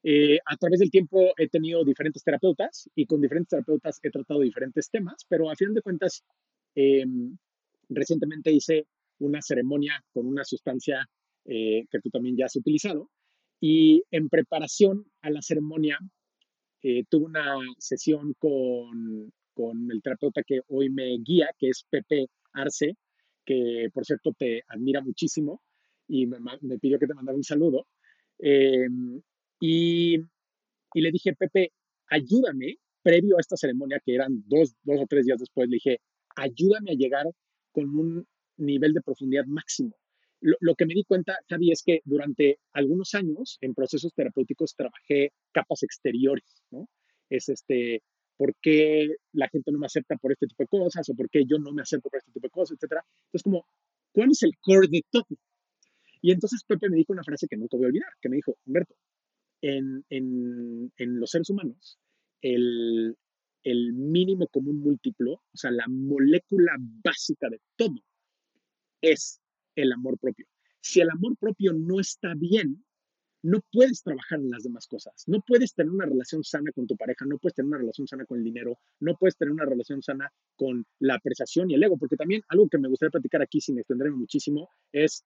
[0.09, 4.38] Eh, a través del tiempo he tenido diferentes terapeutas y con diferentes terapeutas he tratado
[4.38, 6.23] diferentes temas, pero a fin de cuentas,
[6.77, 7.37] em,
[7.88, 8.87] recientemente hice
[9.19, 11.05] una ceremonia con una sustancia
[11.45, 13.11] eh, que tú también ya has utilizado
[13.61, 15.99] y en preparación a la ceremonia
[16.83, 22.29] eh, tuve una sesión con, con el terapeuta que hoy me guía, que es Pepe
[22.53, 22.97] Arce,
[23.45, 25.62] que por cierto te admira muchísimo
[26.07, 27.88] y me, me pidió que te mandara un saludo.
[28.38, 28.87] Eh,
[29.61, 30.19] y,
[30.95, 31.73] le dije, Pepe,
[32.09, 36.01] ayúdame, previo a esta ceremonia, que eran dos, dos o tres días después, le dije,
[36.35, 37.27] ayúdame a llegar
[37.73, 39.95] con un nivel de profundidad máximo.
[40.40, 45.33] Lo, que me di cuenta, Javi, es que durante algunos años en procesos terapéuticos trabajé
[45.51, 46.88] capas exteriores, ¿no?
[47.31, 48.03] Es este,
[48.37, 51.09] ¿por qué la gente no me acepta por este tipo de cosas?
[51.09, 52.77] ¿O por qué yo no me acepto por este tipo de cosas?
[52.77, 53.03] Etcétera.
[53.27, 53.66] Entonces, como,
[54.12, 55.27] ¿cuál es el core de todo?
[56.21, 58.57] Y entonces Pepe me dijo una frase que nunca voy a olvidar, que me dijo,
[58.66, 58.95] Humberto,
[59.69, 61.99] en, los seres humanos,
[62.41, 63.17] el,
[63.63, 67.97] el mínimo común múltiplo, o sea, la molécula básica de todo,
[69.01, 69.41] es
[69.75, 70.47] el amor propio.
[70.81, 72.85] Si el amor propio no está bien,
[73.43, 75.23] no puedes trabajar en las demás cosas.
[75.27, 78.25] No puedes tener una relación sana con tu pareja, no puedes tener una relación sana
[78.25, 81.97] con el dinero, no puedes tener una relación sana con la apreciación y el ego,
[81.97, 85.25] porque también algo que me gustaría platicar aquí sin extenderme muchísimo es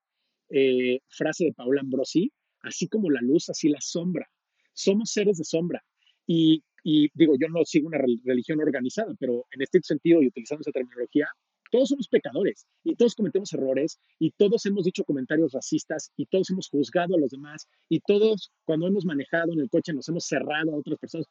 [0.50, 2.30] eh, frase de Paola Ambrosi,
[2.62, 4.28] así como la luz, así la sombra.
[4.72, 5.82] Somos seres de sombra.
[6.26, 10.70] Y, digo, yo no sigo una religión organizada, pero en este sentido y utilizando esa
[10.70, 11.28] terminología,
[11.70, 16.50] todos somos pecadores y todos cometemos errores y todos hemos dicho comentarios racistas y todos
[16.50, 20.24] hemos juzgado a los demás y todos cuando hemos manejado en el coche nos hemos
[20.24, 21.26] cerrado a otras personas.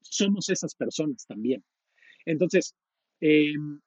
[0.00, 1.64] Somos esas personas también.
[2.24, 2.74] Entonces,
[3.20, 3.80] em,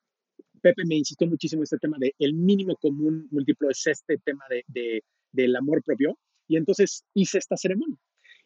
[0.61, 4.45] Pepe me insistió muchísimo en este tema de el mínimo común múltiplo es este tema
[4.49, 6.17] de, del amor propio
[6.47, 7.97] y entonces hice esta ceremonia.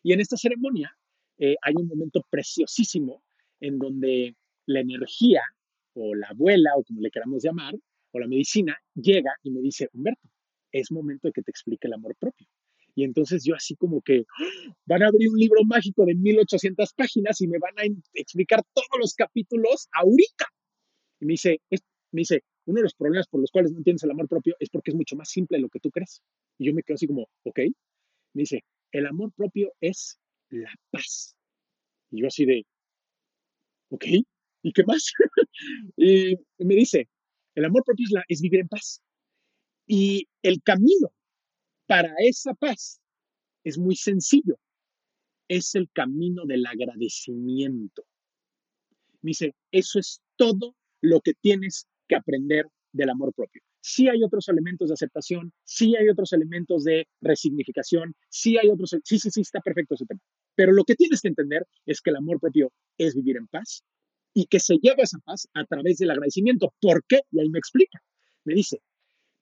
[0.03, 0.95] Y en esta ceremonia
[1.37, 3.23] eh, hay un momento preciosísimo
[3.59, 4.35] en donde
[4.65, 5.41] la energía
[5.93, 7.75] o la abuela o como le queramos llamar,
[8.11, 10.29] o la medicina, llega y me dice, Humberto,
[10.71, 12.47] es momento de que te explique el amor propio.
[12.95, 14.75] Y entonces yo así como que ¡Ah!
[14.85, 17.83] van a abrir un libro mágico de 1800 páginas y me van a
[18.13, 20.47] explicar todos los capítulos ahorita.
[21.21, 21.61] Y me dice,
[22.11, 24.69] me dice, uno de los problemas por los cuales no tienes el amor propio es
[24.69, 26.21] porque es mucho más simple de lo que tú crees.
[26.57, 27.59] Y yo me quedo así como, ok.
[28.33, 31.35] Me dice, el amor propio es la paz.
[32.11, 32.65] Y yo así de,
[33.89, 34.05] ok,
[34.63, 35.11] ¿y qué más?
[35.97, 37.07] y me dice,
[37.55, 39.01] el amor propio es, es vivir en paz.
[39.85, 41.11] Y el camino
[41.87, 43.01] para esa paz
[43.63, 44.59] es muy sencillo.
[45.47, 48.03] Es el camino del agradecimiento.
[49.21, 53.61] Me dice, eso es todo lo que tienes que aprender del amor propio.
[53.81, 58.95] Sí hay otros elementos de aceptación, sí hay otros elementos de resignificación, sí hay otros,
[59.03, 60.19] sí, sí, sí, está perfecto ese tema.
[60.55, 63.83] Pero lo que tienes que entender es que el amor propio es vivir en paz
[64.33, 66.73] y que se lleva esa paz a través del agradecimiento.
[66.81, 67.21] ¿Por qué?
[67.31, 67.99] Y ahí me explica.
[68.43, 68.81] Me dice,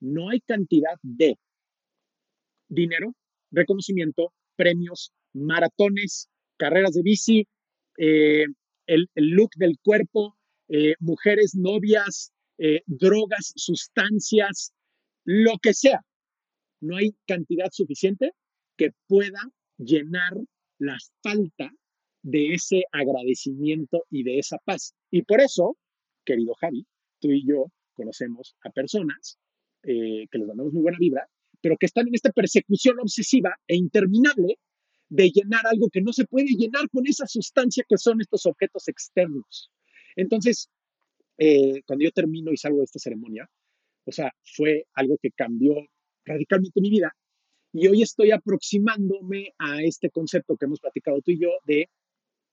[0.00, 1.36] no hay cantidad de
[2.68, 3.14] dinero,
[3.50, 7.46] reconocimiento, premios, maratones, carreras de bici,
[7.98, 8.46] eh,
[8.86, 10.36] el, look del cuerpo,
[10.68, 14.72] eh, mujeres, novias, eh, drogas, sustancias,
[15.24, 16.04] lo que sea.
[16.80, 18.32] No hay cantidad suficiente
[18.76, 20.32] que pueda llenar
[20.78, 21.70] la falta
[22.22, 24.94] de ese agradecimiento y de esa paz.
[25.10, 25.76] Y por eso,
[26.24, 26.86] querido Javi,
[27.20, 29.38] tú y yo conocemos a personas
[29.82, 31.28] eh, que les mandamos muy buena vibra,
[31.60, 34.58] pero que están en esta persecución obsesiva e interminable
[35.08, 38.88] de llenar algo que no se puede llenar con esa sustancia que son estos objetos
[38.88, 39.70] externos.
[40.16, 40.68] Entonces,
[41.38, 43.48] eh, cuando yo termino y salgo de esta ceremonia,
[44.04, 45.74] o sea, fue algo que cambió
[46.24, 47.14] radicalmente mi vida.
[47.72, 51.88] Y hoy estoy aproximándome a este concepto que hemos platicado tú y yo de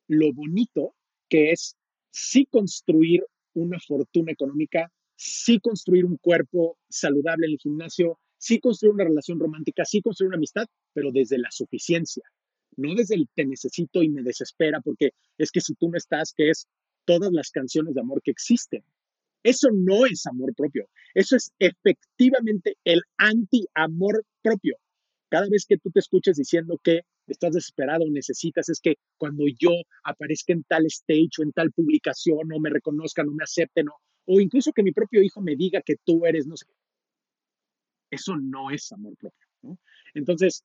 [0.07, 0.93] lo bonito
[1.29, 1.75] que es
[2.11, 8.93] sí construir una fortuna económica, sí construir un cuerpo saludable en el gimnasio, sí construir
[8.93, 12.23] una relación romántica, sí construir una amistad, pero desde la suficiencia,
[12.77, 16.33] no desde el te necesito y me desespera, porque es que si tú no estás,
[16.35, 16.67] que es
[17.05, 18.83] todas las canciones de amor que existen.
[19.43, 24.75] Eso no es amor propio, eso es efectivamente el anti-amor propio.
[25.29, 29.69] Cada vez que tú te escuches diciendo que estás desesperado, necesitas, es que cuando yo
[30.03, 33.95] aparezca en tal stage o en tal publicación o me reconozcan o me acepten o,
[34.25, 36.65] o incluso que mi propio hijo me diga que tú eres, no sé,
[38.09, 39.47] eso no es amor propio.
[40.13, 40.63] Entonces,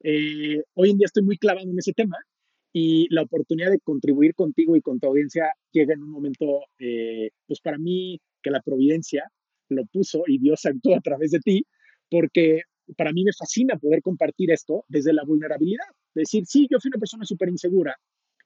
[0.00, 2.16] eh, hoy en día estoy muy clavado en ese tema
[2.72, 7.30] y la oportunidad de contribuir contigo y con tu audiencia llega en un momento, eh,
[7.46, 9.30] pues para mí, que la providencia
[9.68, 11.64] lo puso y Dios actuó a través de ti,
[12.10, 12.62] porque
[12.96, 15.86] para mí me fascina poder compartir esto desde la vulnerabilidad.
[16.14, 17.96] Decir, sí, yo fui una persona súper insegura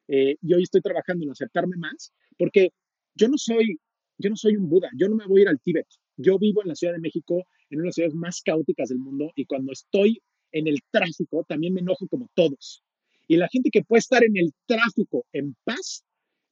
[0.09, 2.71] eh, y hoy estoy trabajando en aceptarme más, porque
[3.15, 3.79] yo no soy,
[4.19, 5.87] yo no soy un Buda, yo no me voy a ir al Tíbet.
[6.17, 8.99] Yo vivo en la Ciudad de México, en una de las ciudades más caóticas del
[8.99, 10.21] mundo, y cuando estoy
[10.53, 12.83] en el tráfico también me enojo como todos.
[13.27, 16.05] Y la gente que puede estar en el tráfico en paz,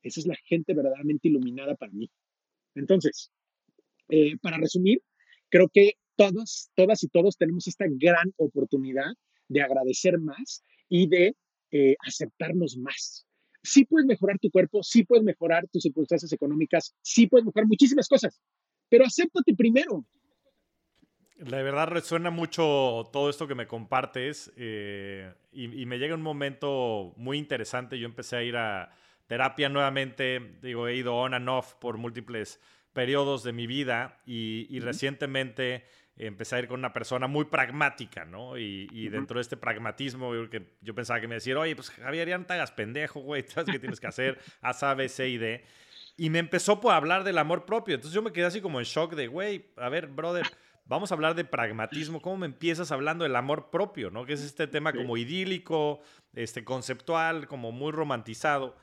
[0.03, 2.11] esa es la gente verdaderamente iluminada para mí.
[2.75, 3.31] Entonces,
[4.09, 5.01] eh, para resumir,
[5.49, 9.13] creo que todos, todas y todos tenemos esta gran oportunidad
[9.49, 11.37] de agradecer más y de
[11.71, 13.27] eh, aceptarnos más.
[13.63, 18.09] Sí puedes mejorar tu cuerpo, sí puedes mejorar tus circunstancias económicas, sí puedes mejorar muchísimas
[18.09, 18.41] cosas,
[18.89, 20.05] pero acéptate primero.
[21.39, 27.13] La verdad resuena mucho todo esto que me compartes eh, y, me llega un momento
[27.17, 27.99] muy interesante.
[27.99, 28.91] Yo empecé a ir a
[29.27, 32.61] terapia nuevamente, digo, he ido on and off por múltiples
[32.93, 35.85] periodos de mi vida y, recientemente
[36.17, 38.57] empecé a ir con una persona muy pragmática, ¿no?
[38.57, 42.29] Y, dentro de este pragmatismo, yo, que yo pensaba que me decía, oye, pues Javier,
[42.29, 45.29] ya no te hagas pendejo, güey, sabes qué tienes que hacer, haz A, B, C
[45.29, 45.65] y D.
[46.17, 47.97] Y me empezó por hablar del amor propio.
[47.97, 50.47] Entonces yo me quedé así como en shock de, güey, a ver, brother,
[50.87, 52.21] vamos a hablar de pragmatismo.
[52.21, 54.27] ¿Cómo me empiezas hablando del amor propio, no?
[54.27, 56.01] Que es este tema como idílico,
[56.35, 58.77] este, conceptual, como muy romantizado.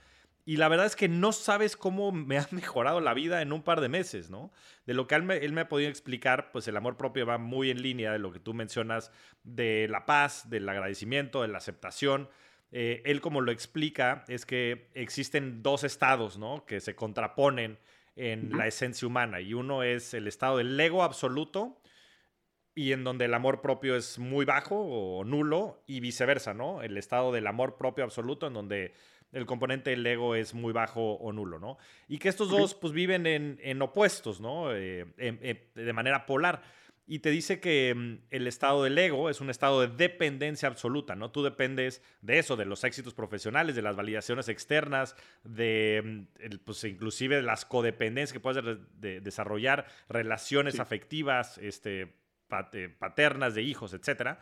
[0.43, 3.62] Y la verdad es que no sabes cómo me ha mejorado la vida en un
[3.62, 4.52] par de meses, ¿no?
[4.86, 7.82] De lo que él me, ha podido explicar, pues el amor propio va muy en
[7.82, 9.12] línea de lo que tú mencionas,
[9.43, 12.30] de la paz, del agradecimiento, de la aceptación.
[12.72, 16.66] Eh, él como lo explica es que existen dos estados, ¿no?
[16.66, 17.78] Que se contraponen
[18.16, 19.41] en la esencia humana.
[19.41, 21.80] Y uno es el estado del ego absoluto
[22.74, 26.82] y en donde el amor propio es muy bajo o nulo y viceversa, ¿no?
[26.82, 28.93] El estado del amor propio absoluto en donde
[29.32, 31.78] el componente del ego es muy bajo o nulo, ¿no?
[32.07, 34.74] Y que estos dos pues viven en, opuestos, ¿no?
[34.74, 35.05] Eh,
[35.76, 36.61] de manera polar.
[37.07, 41.13] Y te dice que mm, el estado del ego es un estado de dependencia absoluta,
[41.13, 41.30] ¿no?
[41.30, 46.84] Tú dependes de eso, de los éxitos profesionales, de las validaciones externas, de mm, pues
[46.86, 48.63] inclusive de las codependencias que puedes
[49.01, 52.13] desarrollar, relaciones afectivas, este,
[52.99, 54.39] paternas de hijos, etcétera.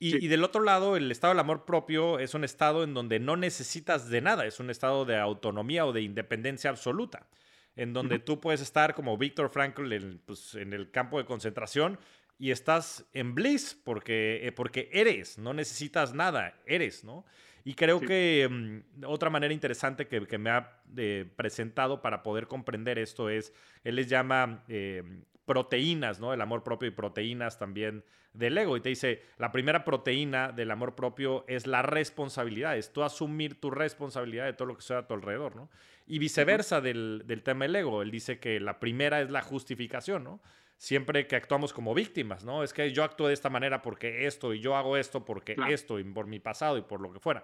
[0.00, 3.36] Y, del otro lado, el estado del amor propio es un estado en donde no
[3.36, 7.26] necesitas de nada, es un estado de autonomía o de independencia absoluta,
[7.74, 11.98] en donde tú puedes estar como Víctor Frankl en, pues, en, el campo de concentración
[12.38, 17.24] y estás en bliss porque, eh, porque eres, no necesitas nada, eres, ¿no?
[17.64, 22.46] Y creo que mm, otra manera interesante que, que me ha eh, presentado para poder
[22.46, 25.02] comprender esto es, él les llama eh,
[25.48, 26.32] proteínas, ¿no?
[26.32, 28.76] El amor propio y proteínas también del ego.
[28.76, 33.60] Y te dice, la primera proteína del amor propio es la responsabilidad, es tú asumir
[33.60, 35.70] tu responsabilidad de todo lo que sea a tu alrededor, ¿no?
[36.06, 38.02] Y viceversa del, tema del ego.
[38.02, 40.40] Él dice que la primera es la justificación, ¿no?
[40.76, 42.62] Siempre que actuamos como víctimas, ¿no?
[42.62, 45.98] Es que yo actúo de esta manera porque esto y yo hago esto porque esto
[45.98, 47.42] y por mi pasado y por lo que fuera.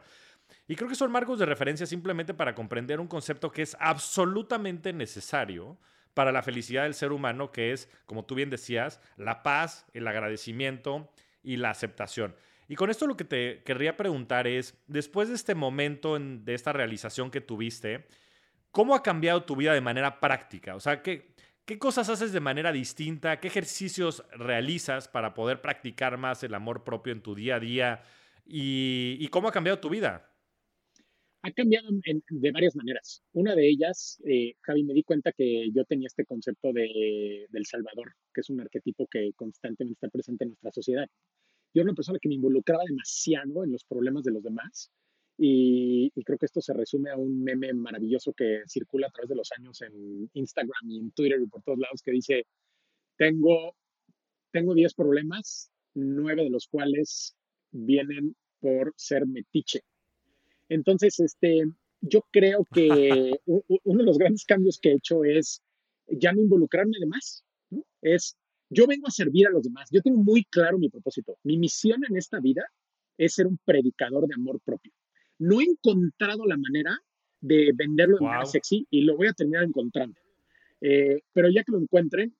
[0.68, 4.92] Y creo que son marcos de referencia simplemente para comprender un concepto que es absolutamente
[4.92, 5.78] necesario
[6.14, 10.06] para la felicidad del ser humano, que es, como tú bien decías, la paz, el
[10.06, 11.10] agradecimiento
[11.42, 12.34] y la aceptación.
[12.68, 16.72] Y con esto lo que te querría preguntar es, después de este momento, de esta
[16.72, 18.06] realización que tuviste,
[18.70, 20.74] ¿cómo ha cambiado tu vida de manera práctica?
[20.74, 21.34] O sea, ¿qué,
[21.66, 23.38] ¿qué cosas haces de manera distinta?
[23.40, 28.02] ¿Qué ejercicios realizas para poder practicar más el amor propio en tu día a día?
[28.46, 30.33] y cómo ha cambiado tu vida?
[31.44, 31.88] Ha cambiado
[32.30, 33.22] de varias maneras.
[33.34, 37.66] Una de ellas, eh, Javi, me di cuenta que yo tenía este concepto de, del
[37.66, 41.06] Salvador, que es un arquetipo que constantemente está presente en nuestra sociedad.
[41.74, 44.90] Yo era una persona que me involucraba demasiado en los problemas de los demás
[45.36, 49.36] y, creo que esto se resume a un meme maravilloso que circula a través de
[49.36, 52.46] los años en Instagram y en Twitter y por todos lados que dice,
[53.18, 53.76] tengo,
[54.50, 57.36] tengo 10 problemas, 9 de los cuales
[57.70, 59.82] vienen por ser metiche
[60.68, 61.64] entonces, este,
[62.00, 65.62] yo creo que uno de los grandes cambios que he hecho es
[66.08, 67.44] ya no involucrarme de más.
[68.02, 68.36] Es,
[68.70, 69.88] yo vengo a servir a los demás.
[69.90, 71.36] Yo tengo muy claro mi propósito.
[71.42, 72.62] Mi misión en esta vida
[73.16, 74.92] es ser un predicador de amor propio.
[75.38, 76.98] No he encontrado la manera
[77.40, 80.18] de venderlo de manera sexy y lo voy a terminar encontrando.
[80.80, 82.34] Eh, pero ya que lo encuentren,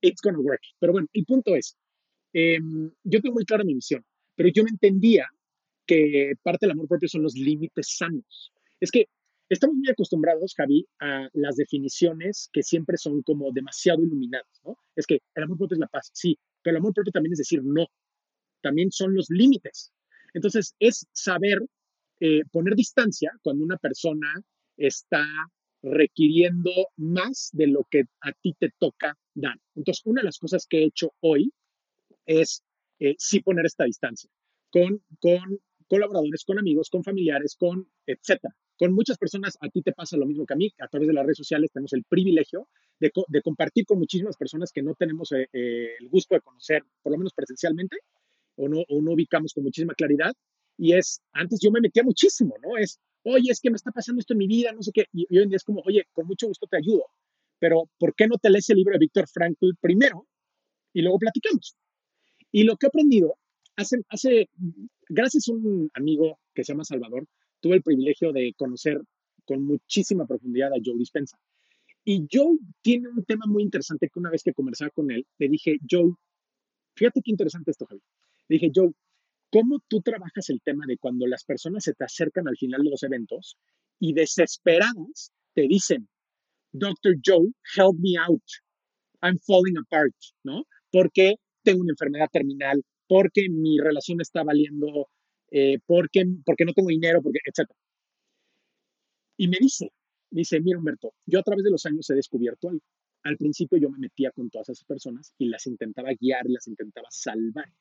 [0.00, 0.62] it's gonna work.
[0.78, 1.76] Pero bueno, el punto es,
[2.32, 4.04] em, yo tengo muy clara mi misión,
[4.34, 5.26] pero yo me entendía
[5.86, 8.52] que parte del amor propio son los límites sanos.
[8.80, 9.06] Es que
[9.48, 14.76] estamos muy acostumbrados, Javi, a las definiciones que siempre son como demasiado iluminadas, ¿no?
[14.94, 17.38] Es que el amor propio es la paz, sí, pero el amor propio también es
[17.38, 17.86] decir no,
[18.60, 19.92] también son los límites.
[20.34, 21.58] Entonces, es saber
[22.20, 24.42] eh, poner distancia cuando una persona
[24.76, 25.24] está
[25.82, 29.56] requiriendo más de lo que a ti te toca dar.
[29.74, 31.52] Entonces, una de las cosas que he hecho hoy
[32.26, 32.62] es
[32.98, 34.30] eh, sí poner esta distancia
[34.70, 38.54] con, con colaboradores, con amigos, con familiares, con etcétera.
[38.76, 40.72] Con muchas personas a ti te pasa lo mismo que a mí.
[40.80, 42.68] A través de las redes sociales tenemos el privilegio
[43.00, 43.10] de,
[43.42, 47.18] compartir con muchísimas personas que no tenemos eh, eh, el gusto de conocer, por lo
[47.18, 47.98] menos presencialmente,
[48.56, 50.34] o no, o no ubicamos con muchísima claridad.
[50.78, 52.76] Y es, antes yo me metía muchísimo, ¿no?
[52.76, 55.06] Es, oye, es que me está pasando esto en mi vida, no sé qué.
[55.12, 57.06] Y, hoy en día es como, oye, con mucho gusto te ayudo,
[57.58, 60.26] pero ¿por qué no te lees el libro de Víctor Frankl primero
[60.92, 61.76] y luego platicamos?
[62.52, 63.38] Y lo que he aprendido
[63.76, 64.48] hace, hace
[65.08, 67.26] gracias a un amigo que se llama Salvador,
[67.60, 69.00] tuve el privilegio de conocer
[69.44, 71.38] con muchísima profundidad a Joe Dispensa.
[72.04, 75.48] Y Joe tiene un tema muy interesante que una vez que conversaba con él, le
[75.48, 76.12] dije, Joe,
[76.94, 78.00] fíjate qué interesante esto, Javi.
[78.48, 78.92] Le dije, Joe,
[79.50, 82.90] ¿cómo tú trabajas el tema de cuando las personas se te acercan al final de
[82.90, 83.56] los eventos
[83.98, 86.08] y desesperadas te dicen,
[86.72, 87.16] Dr.
[87.24, 88.42] Joe, help me out.
[89.22, 90.64] I'm falling apart, ¿no?
[90.92, 95.08] Porque tengo una enfermedad terminal, porque mi relación está valiendo,
[95.50, 97.70] eh, porque, porque no tengo dinero, porque, etc.
[99.36, 99.92] Y me dice,
[100.30, 102.82] dice, mira Humberto, yo a través de los años he descubierto algo.
[103.22, 107.08] Al principio yo me metía con todas esas personas y las intentaba guiar, las intentaba
[107.10, 107.72] salvar.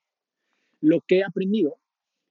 [0.82, 1.80] Lo que he aprendido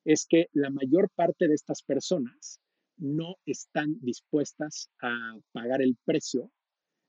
[0.05, 2.61] es que la mayor parte de estas personas
[2.97, 6.51] no están dispuestas a pagar el precio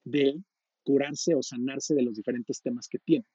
[0.04, 0.42] de
[0.84, 3.28] curarse o sanarse de los diferentes temas que tienen.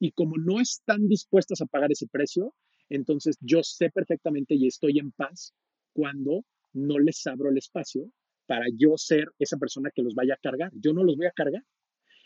[0.00, 2.54] Y como no están dispuestas a pagar ese precio,
[2.88, 5.54] entonces yo sé perfectamente y estoy en paz
[5.92, 8.10] cuando no les abro el espacio
[8.46, 10.72] para yo ser esa persona que los vaya a cargar.
[10.74, 11.62] Yo no los voy a cargar.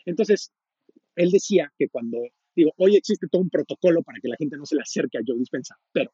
[0.05, 0.51] Entonces,
[1.15, 2.17] él decía que cuando,
[2.55, 5.21] digo, hoy existe todo un protocolo para que la gente no se le acerque a
[5.25, 6.11] Joe Dispensa, pero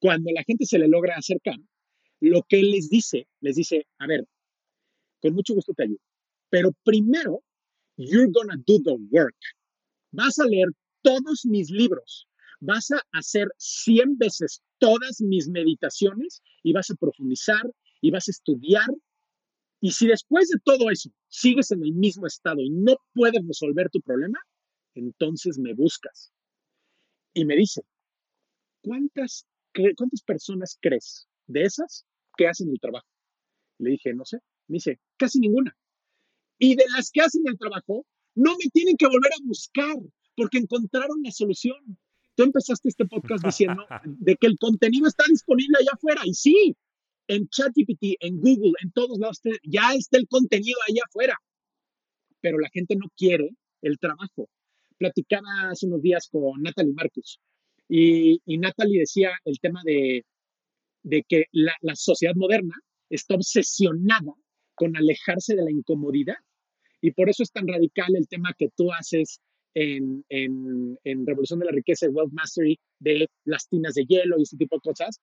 [0.00, 1.56] cuando la gente se le logra acercar,
[2.20, 4.26] lo que él les dice, les dice, a ver,
[5.20, 6.00] con mucho gusto te ayudo,
[6.48, 7.42] pero primero,
[7.96, 9.36] you're gonna do the work.
[10.12, 10.68] Vas a leer
[11.02, 12.28] todos mis libros,
[12.60, 17.62] vas a hacer 100 veces todas mis meditaciones y vas a profundizar
[18.00, 18.88] y vas a estudiar.
[19.80, 23.88] Y si después de todo eso sigues en el mismo estado y no puedes resolver
[23.90, 24.38] tu problema,
[24.94, 26.32] entonces me buscas.
[27.32, 27.82] Y me dice,
[28.82, 29.46] ¿cuántas,
[29.96, 32.04] cuántas personas crees de esas
[32.36, 33.06] que hacen el trabajo?
[33.78, 34.38] Le dije, no sé.
[34.66, 35.76] Me dice, casi ninguna.
[36.58, 38.04] Y de las que hacen el trabajo,
[38.34, 39.96] no me tienen que volver a buscar
[40.36, 41.76] porque encontraron la solución.
[42.34, 46.76] Tú empezaste este podcast diciendo de que el contenido está disponible allá afuera y sí,
[47.28, 51.36] en ChatGPT, en Google, en todos lados ya está el contenido allá afuera,
[52.40, 53.50] pero la gente no quiere
[53.82, 54.48] el trabajo.
[54.98, 57.40] Platicaba hace unos días con Natalie Marcus
[57.88, 60.24] y, Natalie decía el tema de,
[61.28, 62.74] que la, la sociedad moderna
[63.08, 64.32] está obsesionada
[64.74, 66.36] con alejarse de la incomodidad.
[67.00, 69.40] Y por eso es tan radical el tema que tú haces
[69.74, 74.56] en, en, Revolución de la Riqueza Wealth Mastery de las tinas de hielo y ese
[74.56, 75.20] tipo de cosas,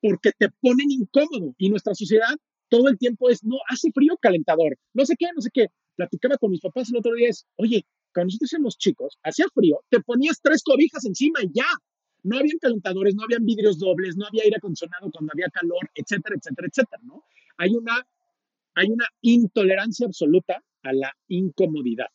[0.00, 1.54] porque te ponen incómodo.
[1.58, 2.34] Y nuestra sociedad
[2.68, 5.66] todo el tiempo es, no, hace frío calentador, no sé qué, no sé qué.
[5.96, 9.80] Platicaba con mis papás el otro día, es, oye, cuando nosotros éramos chicos, hacía frío,
[9.88, 11.66] te ponías tres cobijas encima y ya.
[12.22, 16.36] No habían calentadores, no habían vidrios dobles, no había aire acondicionado cuando había calor, etcétera,
[16.36, 17.24] etcétera, etcétera, ¿no?
[17.56, 18.06] Hay una,
[18.74, 22.08] hay una intolerancia absoluta a la incomodidad.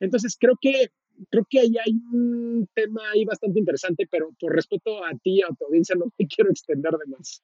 [0.00, 0.90] Entonces, creo que
[1.30, 5.48] creo que ahí hay un tema ahí bastante interesante, pero por respeto a ti, a
[5.48, 7.42] tu audiencia, no me quiero extender de más.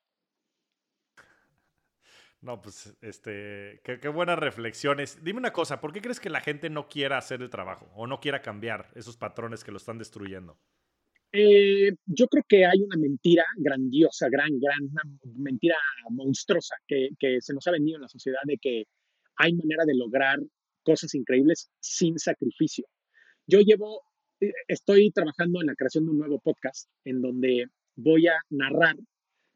[2.40, 5.24] No, pues, este, qué, buenas reflexiones.
[5.24, 8.06] Dime una cosa, ¿por qué crees que la gente no quiera hacer el trabajo o
[8.06, 10.58] no quiera cambiar esos patrones que lo están destruyendo?
[11.32, 15.02] Eh, yo creo que hay una mentira grandiosa, gran, gran, una
[15.36, 15.76] mentira
[16.10, 18.84] monstruosa que, que se nos ha vendido en la sociedad de que
[19.36, 20.38] hay manera de lograr
[20.84, 22.86] cosas increíbles sin sacrificio.
[23.46, 24.02] Yo llevo,
[24.40, 27.66] eh, estoy trabajando en la creación de un nuevo podcast en donde
[27.96, 28.96] voy a narrar,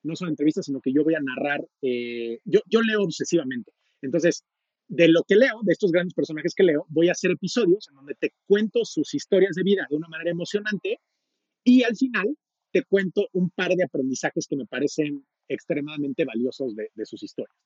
[0.03, 3.73] no solo entrevistas, sino que yo voy a narrar, eh, yo, yo leo obsesivamente.
[4.03, 4.45] Entonces,
[4.89, 7.97] de lo que leo, de estos grandes personajes que leo, voy a hacer episodios en
[7.97, 10.99] donde te cuento sus historias de vida de una manera emocionante
[11.63, 12.37] y al final
[12.73, 17.57] te cuento un par de aprendizajes que me parecen extremadamente valiosos de, sus historias.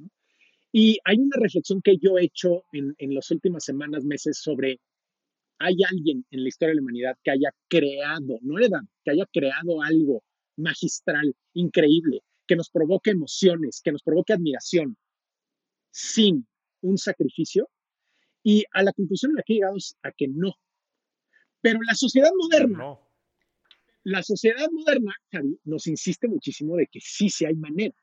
[0.72, 4.80] Y hay una reflexión que yo he hecho en, en las últimas semanas, meses sobre
[5.58, 9.26] hay alguien en la historia de la humanidad que haya creado, no heredado, que haya
[9.26, 10.24] creado algo
[10.56, 14.96] magistral, increíble, que nos provoque emociones, que nos provoque admiración,
[15.90, 16.46] sin
[16.80, 17.68] un sacrificio.
[18.42, 20.52] Y a la conclusión en la que he llegado es a que no.
[21.60, 22.98] Pero la sociedad moderna,
[24.02, 27.94] la sociedad moderna, Javi, nos insiste muchísimo de que sí, sí hay manera.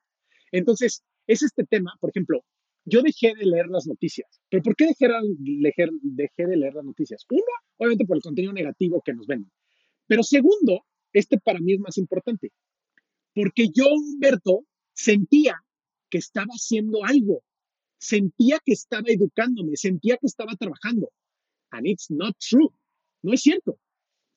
[0.51, 2.45] Entonces, es este tema, por ejemplo,
[2.85, 4.41] yo dejé de leer las noticias.
[4.49, 7.25] ¿Pero por qué dejé, de leer las noticias?
[7.29, 7.43] Uno,
[7.77, 9.51] obviamente por el contenido negativo que nos venden.
[10.07, 12.51] Pero segundo, este para mí es más importante,
[13.33, 15.55] porque yo, Humberto, sentía
[16.09, 17.43] que estaba haciendo algo,
[17.99, 21.11] sentía que estaba educándome, sentía que estaba trabajando.
[21.71, 22.73] And it's not true.
[23.21, 23.77] No es cierto.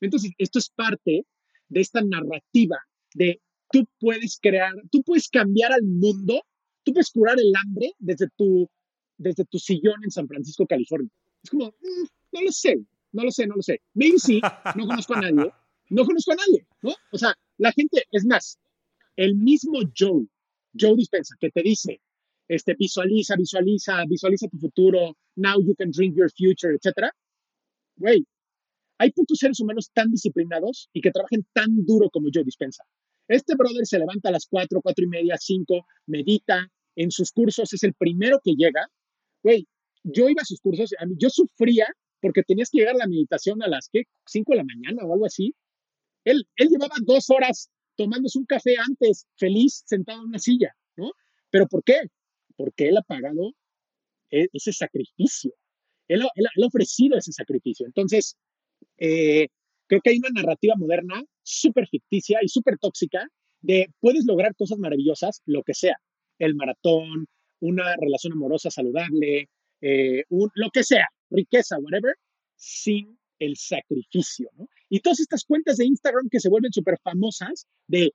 [0.00, 1.24] Entonces, esto es parte
[1.68, 2.78] de esta narrativa
[3.14, 3.40] de
[3.70, 6.42] tú puedes crear, tú puedes cambiar al mundo
[6.84, 8.68] Tú puedes curar el hambre desde tu,
[9.16, 11.10] desde tu sillón en San Francisco, California.
[11.42, 13.80] Es como, mm, no lo sé, no lo sé, no lo sé.
[13.94, 14.40] Maybe sí,
[14.76, 15.52] no conozco a nadie,
[15.90, 16.94] no conozco a nadie, ¿no?
[17.12, 18.58] O sea, la gente, es más,
[19.16, 20.26] el mismo Joe,
[20.78, 22.00] Joe Dispensa, que te dice,
[22.48, 27.10] este, visualiza, visualiza, visualiza tu futuro, now you can drink your future, etcétera.
[27.96, 28.26] Güey,
[28.98, 32.84] hay pocos seres humanos tan disciplinados y que trabajen tan duro como Joe Dispensa.
[33.32, 36.66] Este brother se levanta a las 4, 4 y media, 5, medita,
[36.96, 38.86] en sus cursos es el primero que llega.
[39.42, 39.66] Güey,
[40.04, 41.86] yo iba a sus cursos, a yo sufría
[42.20, 44.02] porque tenías que llegar a la meditación a las ¿qué?
[44.26, 45.54] 5 de la mañana o algo así.
[46.24, 51.12] Él, él llevaba dos horas tomándose un café antes, feliz, sentado en una silla, ¿no?
[51.50, 52.00] ¿Pero por qué?
[52.56, 53.54] Porque él ha pagado
[54.30, 55.52] e, ese sacrificio.
[56.06, 57.86] Él, ha ofrecido ese sacrificio.
[57.86, 58.36] Entonces,
[58.98, 59.48] eh,
[59.86, 63.26] creo que hay una narrativa moderna súper ficticia y súper tóxica
[63.60, 65.96] de puedes lograr cosas maravillosas, lo que sea,
[66.38, 67.26] el maratón,
[67.60, 69.48] una relación amorosa saludable,
[69.80, 72.14] eh, lo que sea, riqueza, whatever,
[72.56, 74.68] sin el sacrificio, ¿no?
[74.88, 78.12] Y todas estas cuentas de Instagram que se vuelven súper famosas de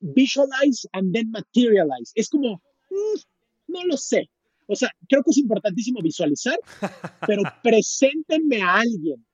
[0.00, 3.20] visualize and then materialize, es como, mm,
[3.68, 4.28] no lo sé.
[4.66, 6.58] O sea, creo que es importantísimo visualizar,
[7.26, 9.24] pero preséntenme a alguien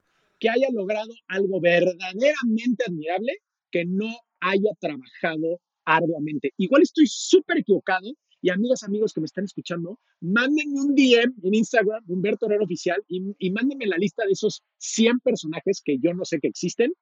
[0.43, 3.33] que haya logrado algo verdaderamente admirable
[3.71, 6.53] que no haya trabajado arduamente.
[6.57, 11.55] Igual estoy súper equivocado y amigas, amigos que me están escuchando, mándenme un DM en
[11.55, 16.25] Instagram, Humberto Herrero Oficial, y, mándenme la lista de esos 100 personajes que yo no
[16.25, 16.93] sé que existen,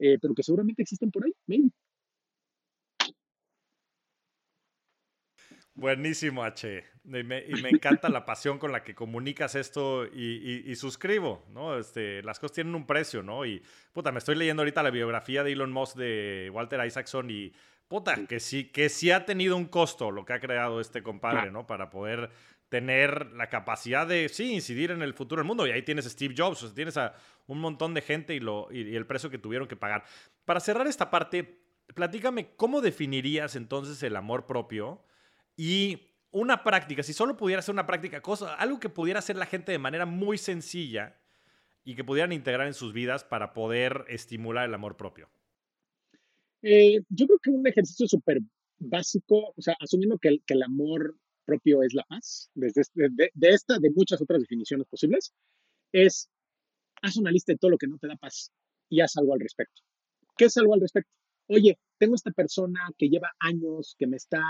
[0.00, 1.32] eh, pero que seguramente existen por ahí.
[5.78, 6.84] Buenísimo, H.
[7.04, 11.78] Y me, encanta la pasión con la que comunicas esto y, suscribo, ¿no?
[11.78, 13.46] Este, las cosas tienen un precio, ¿no?
[13.46, 13.62] Y,
[13.92, 17.52] puta, me estoy leyendo ahorita la biografía de Elon Musk de Walter Isaacson y,
[17.86, 21.52] puta, que sí, que sí ha tenido un costo lo que ha creado este compadre,
[21.52, 21.68] ¿no?
[21.68, 22.30] Para poder
[22.68, 25.64] tener la capacidad de, sí, incidir en el futuro del mundo.
[25.64, 27.14] Y ahí tienes a Steve Jobs, o sea, tienes a
[27.46, 30.02] un montón de gente y, lo, y el precio que tuvieron que pagar.
[30.44, 31.60] Para cerrar esta parte,
[31.94, 35.04] platícame, ¿cómo definirías entonces el amor propio?
[35.58, 39.44] Y una práctica, si solo pudiera ser una práctica, cosa, algo que pudiera hacer la
[39.44, 41.18] gente de manera muy sencilla
[41.82, 45.28] y que pudieran integrar en sus vidas para poder estimular el amor propio.
[46.62, 48.38] Eh, yo creo que un ejercicio súper
[48.78, 53.30] básico, o sea, asumiendo que el, que el, amor propio es la paz, desde, de,
[53.34, 55.32] de, esta, de muchas otras definiciones posibles,
[55.90, 56.30] es
[57.02, 58.52] haz una lista de todo lo que no te da paz
[58.88, 59.82] y haz algo al respecto.
[60.36, 61.10] ¿Qué es algo al respecto?
[61.48, 64.40] Oye, tengo esta persona que lleva años, que me está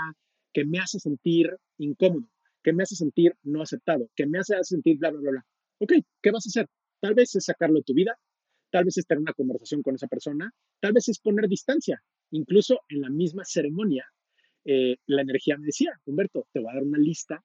[0.53, 2.27] que me hace sentir incómodo,
[2.63, 5.45] que me hace sentir no aceptado, que me hace sentir bla, bla, bla, bla.
[5.79, 6.67] Ok, ¿qué vas a hacer?
[6.99, 8.17] Tal vez es sacarlo de tu vida,
[8.71, 12.01] tal vez es tener una conversación con esa persona, tal vez es poner distancia.
[12.31, 14.05] Incluso en la misma ceremonia,
[14.65, 17.43] eh, la energía me decía, Humberto, te voy a dar una lista,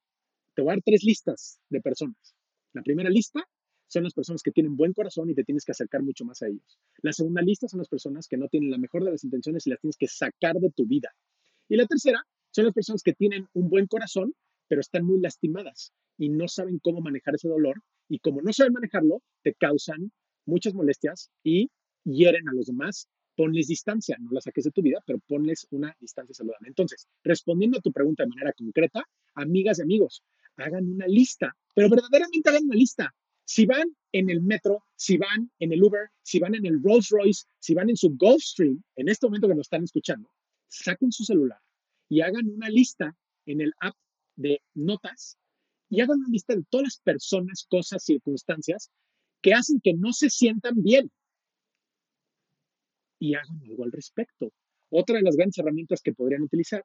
[0.54, 2.34] te voy a dar tres listas de personas.
[2.72, 3.46] La primera lista
[3.86, 6.48] son las personas que tienen buen corazón y te tienes que acercar mucho más a
[6.48, 6.78] ellos.
[7.02, 9.70] La segunda lista son las personas que no tienen la mejor de las intenciones y
[9.70, 11.14] las tienes que sacar de tu vida.
[11.68, 12.24] Y la tercera
[12.54, 14.32] son las personas que tienen un buen corazón,
[14.68, 18.72] pero están muy lastimadas y no saben cómo manejar ese dolor y como no saben
[18.72, 20.12] manejarlo, te causan
[20.46, 21.70] muchas molestias y
[22.04, 23.08] hieren a los demás.
[23.36, 26.68] Ponles distancia, no la saques de tu vida, pero ponles una distancia saludable.
[26.68, 30.22] Entonces, respondiendo a tu pregunta de manera concreta, amigas y amigos,
[30.56, 33.12] hagan una lista, pero verdaderamente hagan una lista.
[33.44, 37.08] Si van en el metro, si van en el Uber, si van en el Rolls
[37.10, 40.30] Royce, si van en su Gulfstream, en este momento que nos están escuchando,
[40.68, 41.58] saquen su celular,
[42.08, 43.96] y hagan una lista en el app
[44.36, 45.38] de notas
[45.88, 48.90] y hagan una lista de todas las personas, cosas, circunstancias
[49.40, 51.10] que hacen que no se sientan bien
[53.18, 54.52] y hagan algo al respecto.
[54.90, 56.84] Otra de las grandes herramientas que podrían utilizar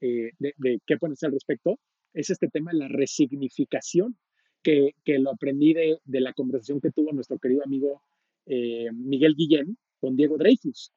[0.00, 1.78] eh, de, qué pueden hacer al respecto
[2.12, 4.16] es este tema de la resignificación,
[4.62, 8.02] que, lo aprendí de, la conversación que tuvo nuestro querido amigo
[8.46, 10.92] eh, Miguel Guillén con Diego Dreyfus,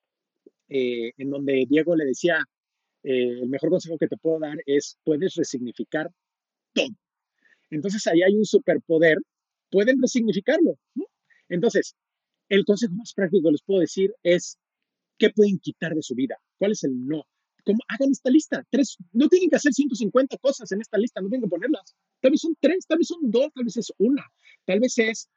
[0.69, 2.39] eh, en donde Diego le decía,
[3.03, 6.11] eh, el mejor consejo que te puedo dar es, puedes resignificar
[6.73, 6.89] todo.
[7.69, 9.17] Entonces ahí hay un superpoder,
[9.69, 10.77] pueden resignificarlo.
[11.49, 11.95] Entonces,
[12.49, 14.57] el consejo más práctico que les puedo decir es,
[15.17, 16.37] ¿qué pueden quitar de su vida?
[16.57, 17.23] ¿Cuál es el no?
[17.65, 17.79] ¿Cómo?
[17.87, 18.65] Hagan esta lista.
[18.69, 21.95] Tres, no tienen que hacer 150 cosas en esta lista, no tienen que ponerlas.
[22.21, 24.25] Tal vez son tres, tal vez son dos, tal vez es una.
[24.65, 25.29] Tal vez es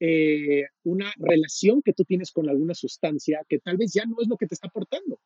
[0.00, 4.28] eh, una relación que tú tienes con alguna sustancia que tal vez ya no es
[4.28, 5.20] lo que te está aportando.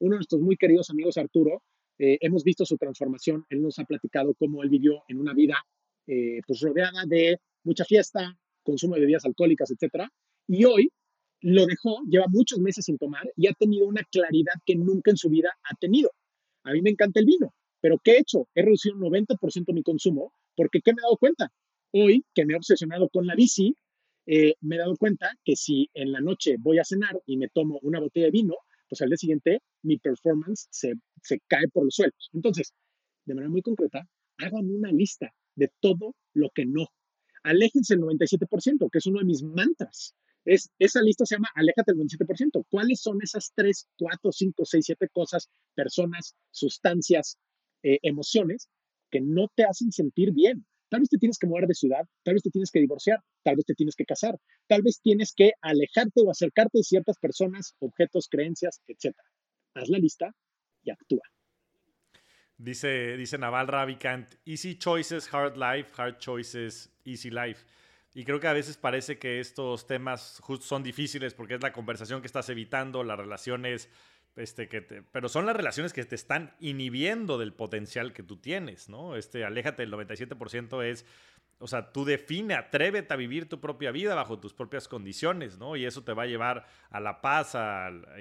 [0.00, 1.62] Uno de nuestros muy queridos amigos, Arturo,
[1.98, 3.44] eh, hemos visto su transformación.
[3.48, 5.56] Él nos ha platicado cómo él vivió en una vida
[6.06, 10.06] eh, pues rodeada de mucha fiesta, consumo de bebidas alcohólicas, etc.
[10.48, 10.90] Y hoy
[11.40, 15.16] lo dejó, lleva muchos meses sin tomar y ha tenido una claridad que nunca en
[15.16, 16.10] su vida ha tenido.
[16.64, 18.48] A mí me encanta el vino, pero ¿qué he hecho?
[18.54, 21.52] He reducido un 90% mi consumo porque ¿qué me he dado cuenta?
[21.92, 23.76] Hoy que me he obsesionado con la bici,
[24.26, 27.48] eh, me he dado cuenta que si en la noche voy a cenar y me
[27.48, 28.54] tomo una botella de vino,
[28.94, 30.94] pues al día siguiente mi performance se,
[31.48, 32.30] cae por los suelos.
[32.32, 32.72] Entonces,
[33.24, 34.06] de manera muy concreta,
[34.38, 36.86] hagan una lista de todo lo que no.
[37.42, 40.14] Aléjense el 97%, que es uno de mis mantras.
[40.44, 42.66] Es, esa lista se llama Aléjate el 97%.
[42.70, 47.36] ¿Cuáles son esas 3, 4, 5, 6, 7 cosas, personas, sustancias,
[47.82, 48.68] eh, emociones
[49.10, 50.64] que no te hacen sentir bien?
[50.94, 53.56] Tal vez te tienes que mover de ciudad, tal vez te tienes que divorciar, tal
[53.56, 54.38] vez te tienes que casar,
[54.68, 59.12] tal vez tienes que alejarte o acercarte de ciertas personas, objetos, creencias, etc.
[59.74, 60.30] Haz la lista
[60.84, 61.22] y actúa.
[62.56, 67.66] Dice, dice Naval Ravikant, easy choices, hard life, hard choices, easy life.
[68.14, 72.20] Y creo que a veces parece que estos temas son difíciles porque es la conversación
[72.20, 73.88] que estás evitando, las relaciones
[74.36, 78.88] este, que pero son las relaciones que te están inhibiendo del potencial que tú tienes,
[78.88, 79.16] ¿no?
[79.16, 81.06] Este, aléjate del 97% es,
[81.58, 85.76] o sea, tú define, atrévete a vivir tu propia vida bajo tus propias condiciones, ¿no?
[85.76, 87.56] Y eso te va a llevar a la paz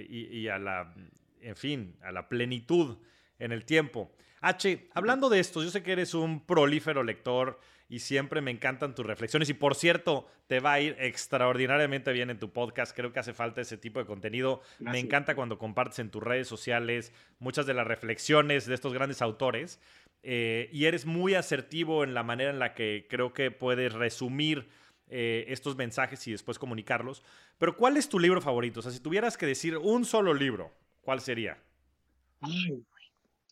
[0.07, 0.93] y, a la,
[1.41, 2.97] en fin, a la plenitud
[3.39, 4.15] en el tiempo.
[4.41, 7.59] H, hablando de esto, yo sé que eres un prolífero lector
[7.93, 9.49] y siempre me encantan tus reflexiones.
[9.49, 12.95] Y por cierto, te va a ir extraordinariamente bien en tu podcast.
[12.95, 14.61] Creo que hace falta ese tipo de contenido.
[14.79, 19.21] Me encanta cuando compartes en tus redes sociales muchas de las reflexiones de estos grandes
[19.21, 19.79] autores.
[20.23, 24.69] Eh, y eres muy asertivo en la manera en la que creo que puedes resumir
[25.07, 27.21] eh, estos mensajes y después comunicarlos.
[27.59, 28.79] Pero ¿cuál es tu libro favorito?
[28.79, 31.61] O sea, si tuvieras que decir un solo libro, ¿cuál sería?
[32.41, 32.83] Ay,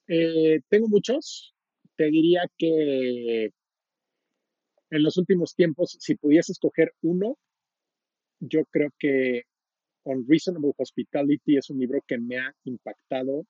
[0.08, 1.54] eh, tengo muchos.
[1.96, 3.52] Te diría que
[4.92, 7.38] en los últimos tiempos, si pudiese escoger uno,
[8.40, 9.44] yo creo que
[10.04, 13.46] Unreasonable Hospitality es un libro que me ha impactado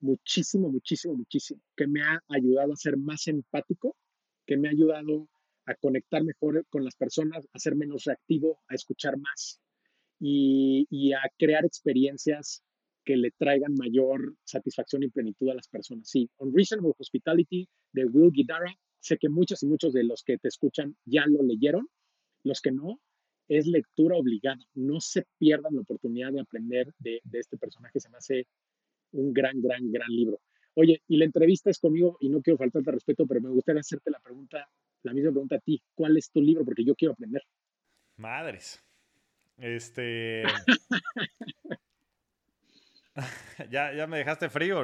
[0.00, 3.96] muchísimo, muchísimo, muchísimo, que me ha ayudado a ser más empático,
[4.46, 5.28] que me ha ayudado
[5.66, 9.60] a conectar mejor con las personas, a ser menos reactivo, a escuchar más
[10.20, 12.62] y, y a crear experiencias
[13.04, 16.08] que le traigan mayor satisfacción y plenitud a las personas.
[16.08, 18.74] Sí, Unreasonable Hospitality de Will Guidara,
[19.04, 21.90] sé que muchos y muchos de los que te escuchan ya lo leyeron,
[22.42, 23.00] los que no,
[23.48, 24.64] es lectura obligada.
[24.74, 28.46] No se pierdan la oportunidad de aprender de, de este personaje, se me hace
[29.12, 30.40] un gran, gran, gran libro.
[30.72, 34.10] Oye, y la entrevista es conmigo y no quiero faltarte respeto, pero me gustaría hacerte
[34.10, 34.66] la pregunta,
[35.02, 35.82] la misma pregunta a ti.
[35.94, 36.64] ¿Cuál es tu libro?
[36.64, 37.42] Porque yo quiero aprender.
[38.16, 38.82] Madres.
[39.58, 40.44] Este.
[43.70, 44.82] ya, ya me dejaste frío.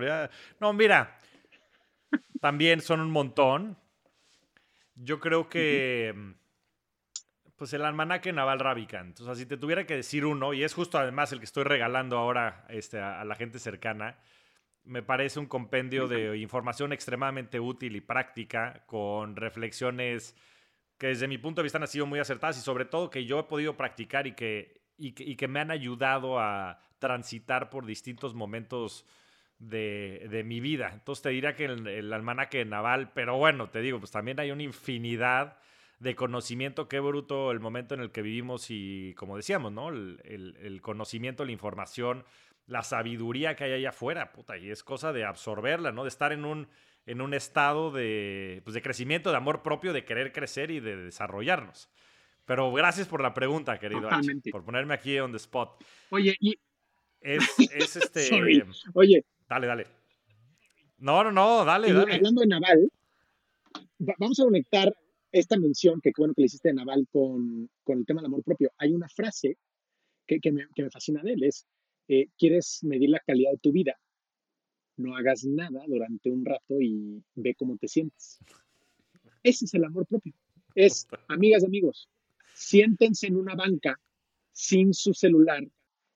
[0.61, 1.19] No, mira,
[2.41, 3.79] también son un montón.
[5.03, 6.15] Yo creo que,
[7.57, 9.19] pues el almanaque naval Ravikant.
[9.21, 11.65] O sea, si te tuviera que decir uno, y es justo además el que estoy
[11.65, 14.19] regalando ahora este, a, la gente cercana,
[14.85, 20.37] me parece un compendio de información extremadamente útil y práctica, con reflexiones
[20.99, 23.39] que desde mi punto de vista han sido muy acertadas y sobre todo que yo
[23.41, 29.07] he podido practicar y que, y que me han ayudado a transitar por distintos momentos
[29.61, 30.91] de, mi vida.
[30.93, 34.51] Entonces te diría que el, el, almanaque naval, pero bueno, te digo, pues también hay
[34.51, 35.59] una infinidad
[36.01, 39.91] de conocimiento, qué bruto el momento en el que vivimos y como decíamos, ¿no?
[39.91, 42.25] El, conocimiento, la información,
[42.67, 46.05] la sabiduría que hay allá afuera, puta, y es cosa de absorberla, ¿no?
[46.05, 46.69] De estar en un,
[47.05, 50.97] en un estado de, pues de crecimiento, de amor propio, de querer crecer y de
[50.97, 51.91] desarrollarnos.
[52.47, 54.09] Pero gracias por la pregunta, querido
[54.51, 55.85] por ponerme aquí on the spot.
[56.09, 56.59] Oye, y
[57.21, 58.31] es, es este.
[58.95, 59.23] Oye.
[59.51, 59.87] Dale, dale.
[60.99, 62.15] No, no, no, dale, dale.
[62.15, 62.93] Hablando de Naval,
[63.99, 64.95] vamos a conectar
[65.33, 68.45] esta mención, que bueno que le hiciste de Naval con, con el tema del amor
[68.45, 68.71] propio.
[68.79, 69.57] Hay una frase
[70.25, 71.67] que, que, me, que me, fascina de él, es,
[72.07, 73.99] eh, ¿quieres medir la calidad de tu vida?
[74.97, 78.39] No hagas nada durante un rato y ve cómo te sientes.
[79.43, 80.33] Ese es el amor propio.
[80.77, 82.09] Es, amigas y amigos,
[82.55, 83.99] siéntense en una banca
[84.53, 85.67] sin su celular,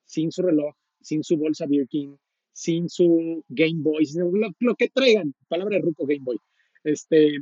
[0.04, 2.16] sin su reloj, sin su bolsa Birkin,
[2.54, 4.06] sin su Game Boy,
[4.60, 6.38] lo, que traigan, palabra de ruco Game Boy.
[6.84, 7.38] Este,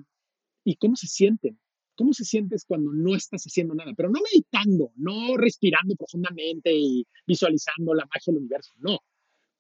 [0.65, 1.59] ¿Y cómo se sienten?
[1.95, 3.93] ¿Cómo se sientes cuando no estás haciendo nada?
[3.95, 8.99] Pero no meditando, no respirando profundamente y visualizando la magia del universo, no.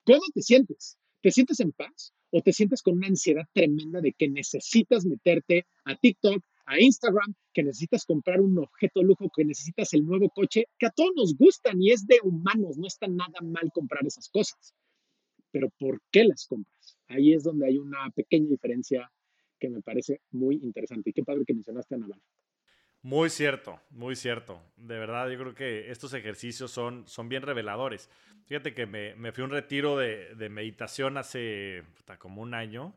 [0.05, 0.97] ¿Cómo te sientes?
[1.21, 5.67] ¿Te sientes en paz o te sientes con una ansiedad tremenda de que necesitas meterte
[5.85, 10.31] a TikTok, a Instagram, que necesitas comprar un objeto de lujo, que necesitas el nuevo
[10.31, 14.07] coche, que a todos nos gustan y es de humanos, no está nada mal comprar
[14.07, 14.75] esas cosas.
[15.53, 16.99] Pero ¿por qué las compras?
[17.09, 19.13] Ahí es donde hay una pequeña diferencia
[19.61, 21.11] que me parece muy interesante.
[21.11, 22.21] Y qué padre que mencionaste a Naval.
[23.03, 24.63] Muy cierto, muy cierto.
[24.77, 28.09] De verdad, yo creo que estos ejercicios son, son bien reveladores.
[28.47, 31.85] Fíjate que me, me fui a un retiro de, de meditación hace
[32.19, 32.95] como un año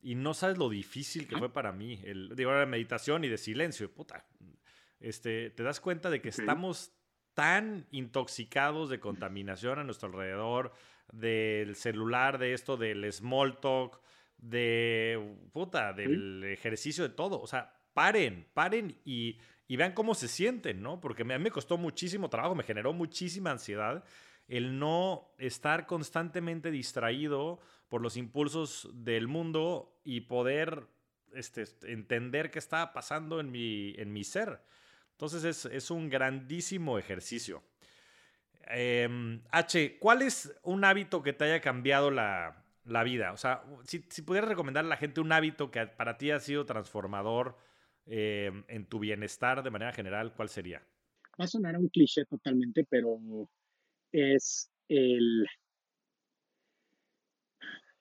[0.00, 2.00] y no sabes lo difícil que fue para mí.
[2.04, 3.92] El, digo, la meditación y de silencio.
[3.92, 4.24] Puta.
[5.00, 6.92] Este, te das cuenta de que estamos
[7.34, 10.72] tan intoxicados de contaminación a nuestro alrededor,
[11.12, 14.00] del celular, de esto, del small talk,
[14.38, 17.40] de puta, del ejercicio de todo.
[17.40, 21.00] O sea, paren, paren y, y, vean cómo se sienten, ¿no?
[21.00, 24.04] Porque a mí me costó muchísimo trabajo, me generó muchísima ansiedad
[24.48, 30.86] el no estar constantemente distraído por los impulsos del mundo y poder
[31.34, 34.60] este, entender qué está pasando en mi, en mi ser.
[35.12, 37.62] Entonces es, es un grandísimo ejercicio.
[38.68, 43.32] Em, H, ¿cuál es un hábito que te haya cambiado la, la vida?
[43.32, 46.40] O sea, si, si, pudieras recomendar a la gente un hábito que para ti ha
[46.40, 47.56] sido transformador
[48.06, 50.82] em, en tu bienestar de manera general, ¿cuál sería?
[51.38, 53.18] Va a sonar un cliché totalmente, pero
[54.12, 55.46] es el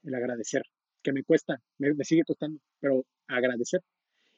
[0.05, 0.63] el agradecer,
[1.01, 3.81] que me cuesta, me, sigue costando, pero agradecer.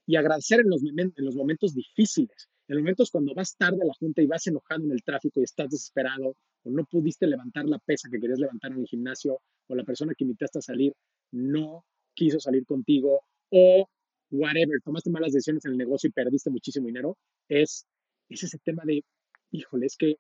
[0.06, 3.94] Y agradecer en los, en los momentos difíciles, en momentos cuando vas tarde a la
[3.94, 7.80] junta y vas enojado en el tráfico y estás desesperado, o no pudiste levantar la
[7.80, 10.94] pesa que querías levantar en el gimnasio, o la persona que invitaste a salir,
[11.32, 13.88] no quiso salir contigo o
[14.32, 17.86] whatever, tomaste malas decisiones en el negocio y perdiste muchísimo dinero, es,
[18.28, 19.04] es ese tema de,
[19.52, 20.18] híjole, es que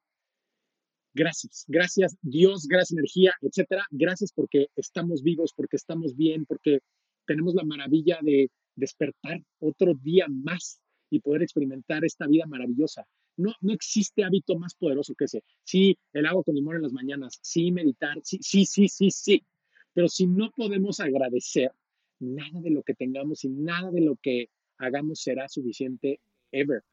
[1.13, 6.79] gracias, gracias Dios, gracias energía, etcétera, gracias porque estamos vivos, porque estamos bien, porque
[7.25, 10.79] tenemos la maravilla de despertar otro día más
[11.09, 13.05] y poder experimentar esta vida maravillosa.
[13.37, 15.43] No, no existe hábito más poderoso que ese.
[15.63, 19.45] Sí, el agua con limón en las mañanas, sí, meditar, sí, sí, sí, sí, sí.
[19.93, 21.71] Pero si no podemos agradecer,
[22.19, 26.19] nada de lo que tengamos y nada de lo que hagamos será suficiente
[26.51, 26.83] ever.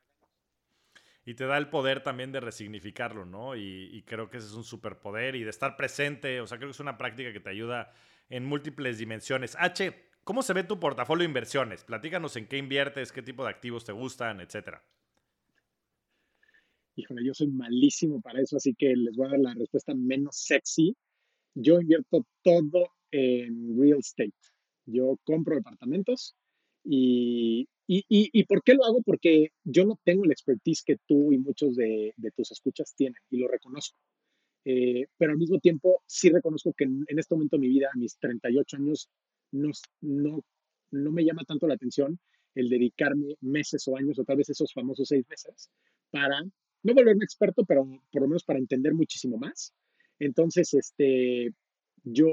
[1.27, 3.57] Y te da el poder también de resignificarlo, ¿no?
[3.57, 6.41] Y, y creo que ese es un superpoder y de estar presente.
[6.43, 7.93] O sea, creo que es una práctica que te ayuda
[8.29, 9.57] en múltiples dimensiones.
[9.59, 9.95] H,
[10.25, 11.85] ¿cómo se ve tu portafolio de inversiones?
[11.85, 14.83] Platícanos en qué inviertes, qué tipo de activos te gustan, etcétera.
[16.97, 20.37] Híjole, yo soy malísimo para eso, así que les voy a dar la respuesta menos
[20.37, 20.97] sexy.
[21.55, 24.33] Yo invierto todo en real estate.
[24.87, 26.37] Yo compro departamentos
[26.85, 29.03] y, y, y, ¿por qué lo hago?
[29.03, 33.21] Porque yo no tengo la expertise que tú y muchos de, de tus escuchas tienen
[33.31, 33.99] y lo reconozco.
[34.65, 37.91] Eh, pero al mismo tiempo sí reconozco que en, en, este momento de mi vida,
[37.93, 39.11] a mis 38 años,
[39.55, 40.45] no, no,
[40.91, 42.19] no me llama tanto la atención
[42.55, 45.71] el dedicarme meses o años o tal vez esos famosos seis meses
[46.11, 46.43] para
[46.83, 49.73] no volverme experto, pero por lo menos para entender muchísimo más.
[50.19, 51.53] Entonces, este,
[52.05, 52.29] yo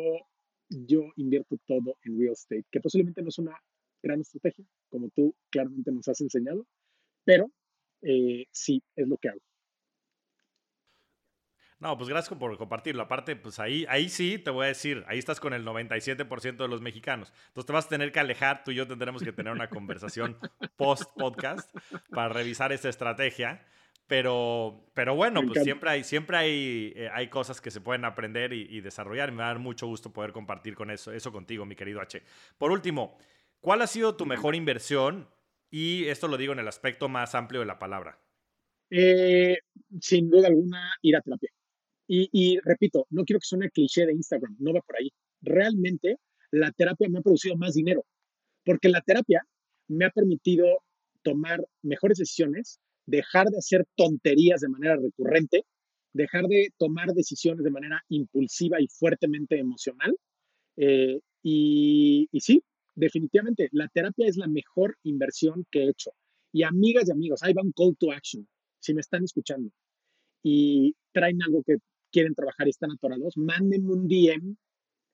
[0.71, 3.57] yo invierto todo en real estate, que posiblemente no es una
[4.01, 6.65] gran estrategia, como tú claramente nos has enseñado,
[7.25, 7.51] pero
[8.01, 9.41] eh, sí, es lo que hago.
[11.81, 13.01] No, pues gracias por compartirlo.
[13.01, 16.67] Aparte, pues ahí, ahí sí te voy a decir, ahí estás con el 97% de
[16.67, 17.33] los mexicanos.
[17.47, 20.37] Entonces te vas a tener que alejar, tú y yo tendremos que tener una conversación
[20.77, 21.75] post-podcast
[22.11, 23.65] para revisar esta estrategia.
[24.05, 28.53] Pero, pero bueno, pues siempre hay, siempre hay, eh, hay cosas que se pueden aprender
[28.53, 29.29] y, desarrollar.
[29.29, 31.99] Y me va a dar mucho gusto poder compartir con eso, eso contigo, mi querido
[31.99, 32.21] H.
[32.59, 33.17] Por último,
[33.59, 35.29] ¿cuál ha sido tu mejor inversión?
[35.71, 38.19] Y esto lo digo en el aspecto más amplio de la palabra.
[38.91, 39.57] Eh,
[39.99, 41.49] sin duda alguna, ir a terapia.
[42.13, 45.13] Y, y, repito, no quiero que suene cliché de Instagram, no va por ahí.
[45.41, 46.17] Realmente,
[46.51, 48.03] la terapia me ha producido más dinero,
[48.65, 49.47] porque la terapia
[49.87, 50.83] me ha permitido
[51.23, 55.63] tomar mejores decisiones, dejar de hacer tonterías de manera recurrente,
[56.11, 60.13] dejar de tomar decisiones de manera impulsiva y fuertemente emocional.
[60.75, 62.61] Eh, y, y, sí,
[62.93, 66.11] definitivamente, la terapia es la mejor inversión que he hecho.
[66.51, 68.45] Y amigas y amigos, ahí va un call to action.
[68.81, 69.71] Si me están escuchando
[70.43, 71.77] y traen algo que
[72.11, 74.55] quieren trabajar y están atorados, mándenme un DM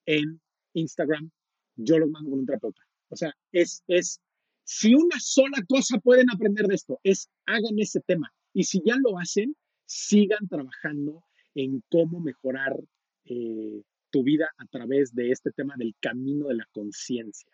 [0.06, 0.41] en
[0.74, 1.30] Instagram.
[1.76, 2.82] Yo los mando con un terapeuta.
[3.10, 4.20] O sea, es, es
[4.64, 8.34] si una sola cosa pueden aprender de esto, es hagan ese tema.
[8.54, 11.24] Y si ya lo hacen, sigan trabajando
[11.56, 12.76] en cómo mejorar
[13.26, 17.52] eh, tu vida a través de este tema del camino de la conciencia.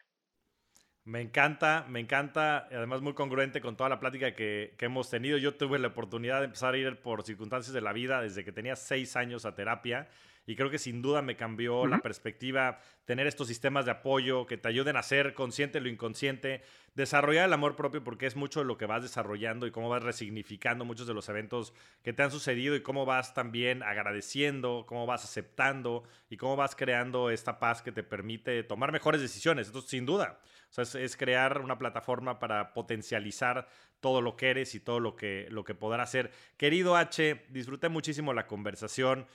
[1.05, 5.37] Me encanta, me encanta, además muy congruente con toda la plática que, hemos tenido.
[5.37, 8.53] Yo tuve la oportunidad de empezar a ir por circunstancias de la vida desde que
[8.53, 10.07] tenía seis años a terapia
[10.45, 14.57] y creo que sin duda me cambió la perspectiva tener estos sistemas de apoyo que
[14.57, 16.61] te ayuden a ser consciente lo inconsciente,
[16.95, 20.03] desarrollar el amor propio porque es mucho de lo que vas desarrollando y cómo vas
[20.03, 25.05] resignificando muchos de los eventos que te han sucedido y cómo vas también agradeciendo, cómo
[25.05, 29.67] vas aceptando y cómo vas creando esta paz que te permite tomar mejores decisiones.
[29.67, 30.39] Entonces, sin duda,
[30.69, 33.67] o sea, es, es, crear una plataforma para potencializar
[34.03, 36.31] todo lo que eres y todo lo que, lo que podrás hacer.
[36.57, 39.25] Querido H, disfruté muchísimo la conversación.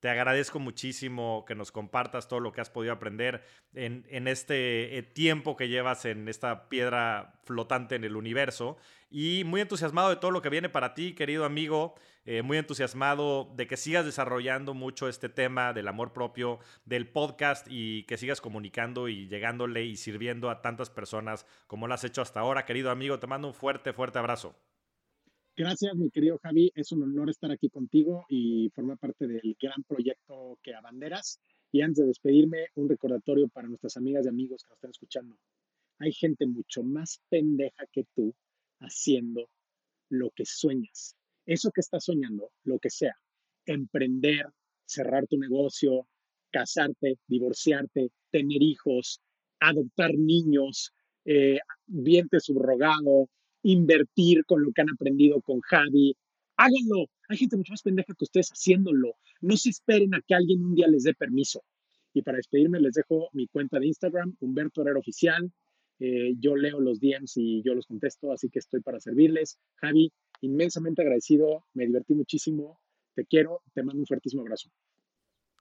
[0.00, 3.42] Te agradezco muchísimo que nos compartas todo lo que has podido aprender
[3.74, 8.76] en, este eh, tiempo que llevas en esta piedra flotante en el universo.
[9.10, 11.96] Y muy entusiasmado de todo lo que viene para ti, querido amigo.
[12.26, 17.66] Eh, muy entusiasmado de que sigas desarrollando mucho este tema del amor propio, del podcast
[17.70, 22.22] y que sigas comunicando y llegándole y sirviendo a tantas personas como lo has hecho
[22.22, 22.66] hasta ahora.
[22.66, 24.54] Querido amigo, te mando un fuerte, fuerte abrazo.
[25.58, 26.70] Gracias, mi querido Javi.
[26.76, 31.40] Es un honor estar aquí contigo y formar parte del gran proyecto que abanderas.
[31.72, 35.36] Y antes de despedirme, un recordatorio para nuestras amigas y amigos que nos están escuchando.
[35.98, 38.32] Hay gente mucho más pendeja que tú
[38.78, 39.50] haciendo
[40.10, 41.16] lo que sueñas.
[41.44, 43.16] Eso que estás soñando, lo que sea,
[43.66, 44.46] emprender,
[44.86, 46.06] cerrar tu negocio,
[46.52, 49.20] casarte, divorciarte, tener hijos,
[49.58, 50.92] adoptar niños,
[51.24, 53.28] eh, vientre subrogado,
[53.62, 56.16] invertir con lo que han aprendido con Javi.
[56.56, 57.06] Háganlo.
[57.28, 59.14] Hay gente mucho más pendeja que ustedes haciéndolo.
[59.40, 61.62] No se esperen a que alguien un día les dé permiso.
[62.14, 65.52] Y para despedirme les dejo mi cuenta de Instagram, Humberto Herrera Oficial.
[66.00, 69.58] Eh, yo leo los DMs y yo los contesto, así que estoy para servirles.
[69.76, 72.80] Javi, inmensamente agradecido, me divertí muchísimo,
[73.14, 74.70] te quiero, te mando un fuertísimo abrazo.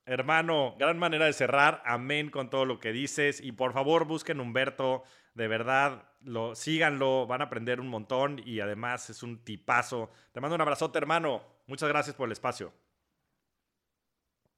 [0.05, 1.81] Hermano, gran manera de cerrar.
[1.83, 3.41] Amén con todo lo que dices.
[3.43, 5.03] Y por favor, busquen Humberto.
[5.37, 7.27] De verdad, lo, síganlo.
[7.27, 8.41] Van a aprender un montón.
[8.43, 10.09] Y además es un tipazo.
[10.31, 11.43] Te mando un abrazote, hermano.
[11.67, 12.73] Muchas gracias por el espacio.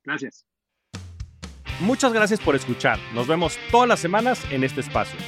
[0.06, 0.48] Gracias.
[1.82, 2.98] Muchas gracias por escuchar.
[3.14, 5.20] Nos vemos todas las semanas en este espacio.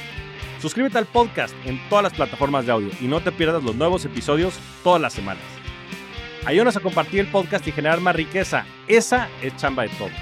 [0.58, 4.04] Suscríbete al podcast en todas las plataformas de audio y no te pierdas los nuevos
[4.06, 5.44] episodios todas las semanas.
[6.46, 8.64] Ayúdanos a compartir el podcast y generar más riqueza.
[8.88, 10.12] Esa es chamba de todos.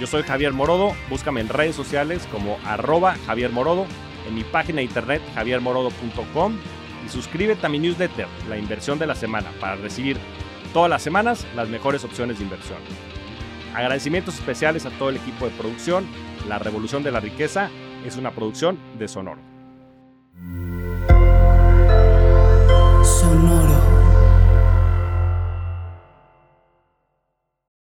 [0.00, 0.96] Yo soy Javier Morodo.
[1.08, 3.86] Búscame en redes sociales como arroba Javier Morodo,
[4.30, 6.54] mi página de internet javiermorodo.com
[7.04, 10.18] y suscríbete a mi newsletter, La Inversión de la Semana, para recibir
[10.72, 12.78] todas las semanas las mejores opciones de inversión.
[13.74, 16.06] Agradecimientos especiales a todo el equipo de producción.
[16.48, 17.70] La Revolución de la Riqueza
[18.04, 19.40] es una producción de Sonoro.
[23.04, 23.59] Sonoro.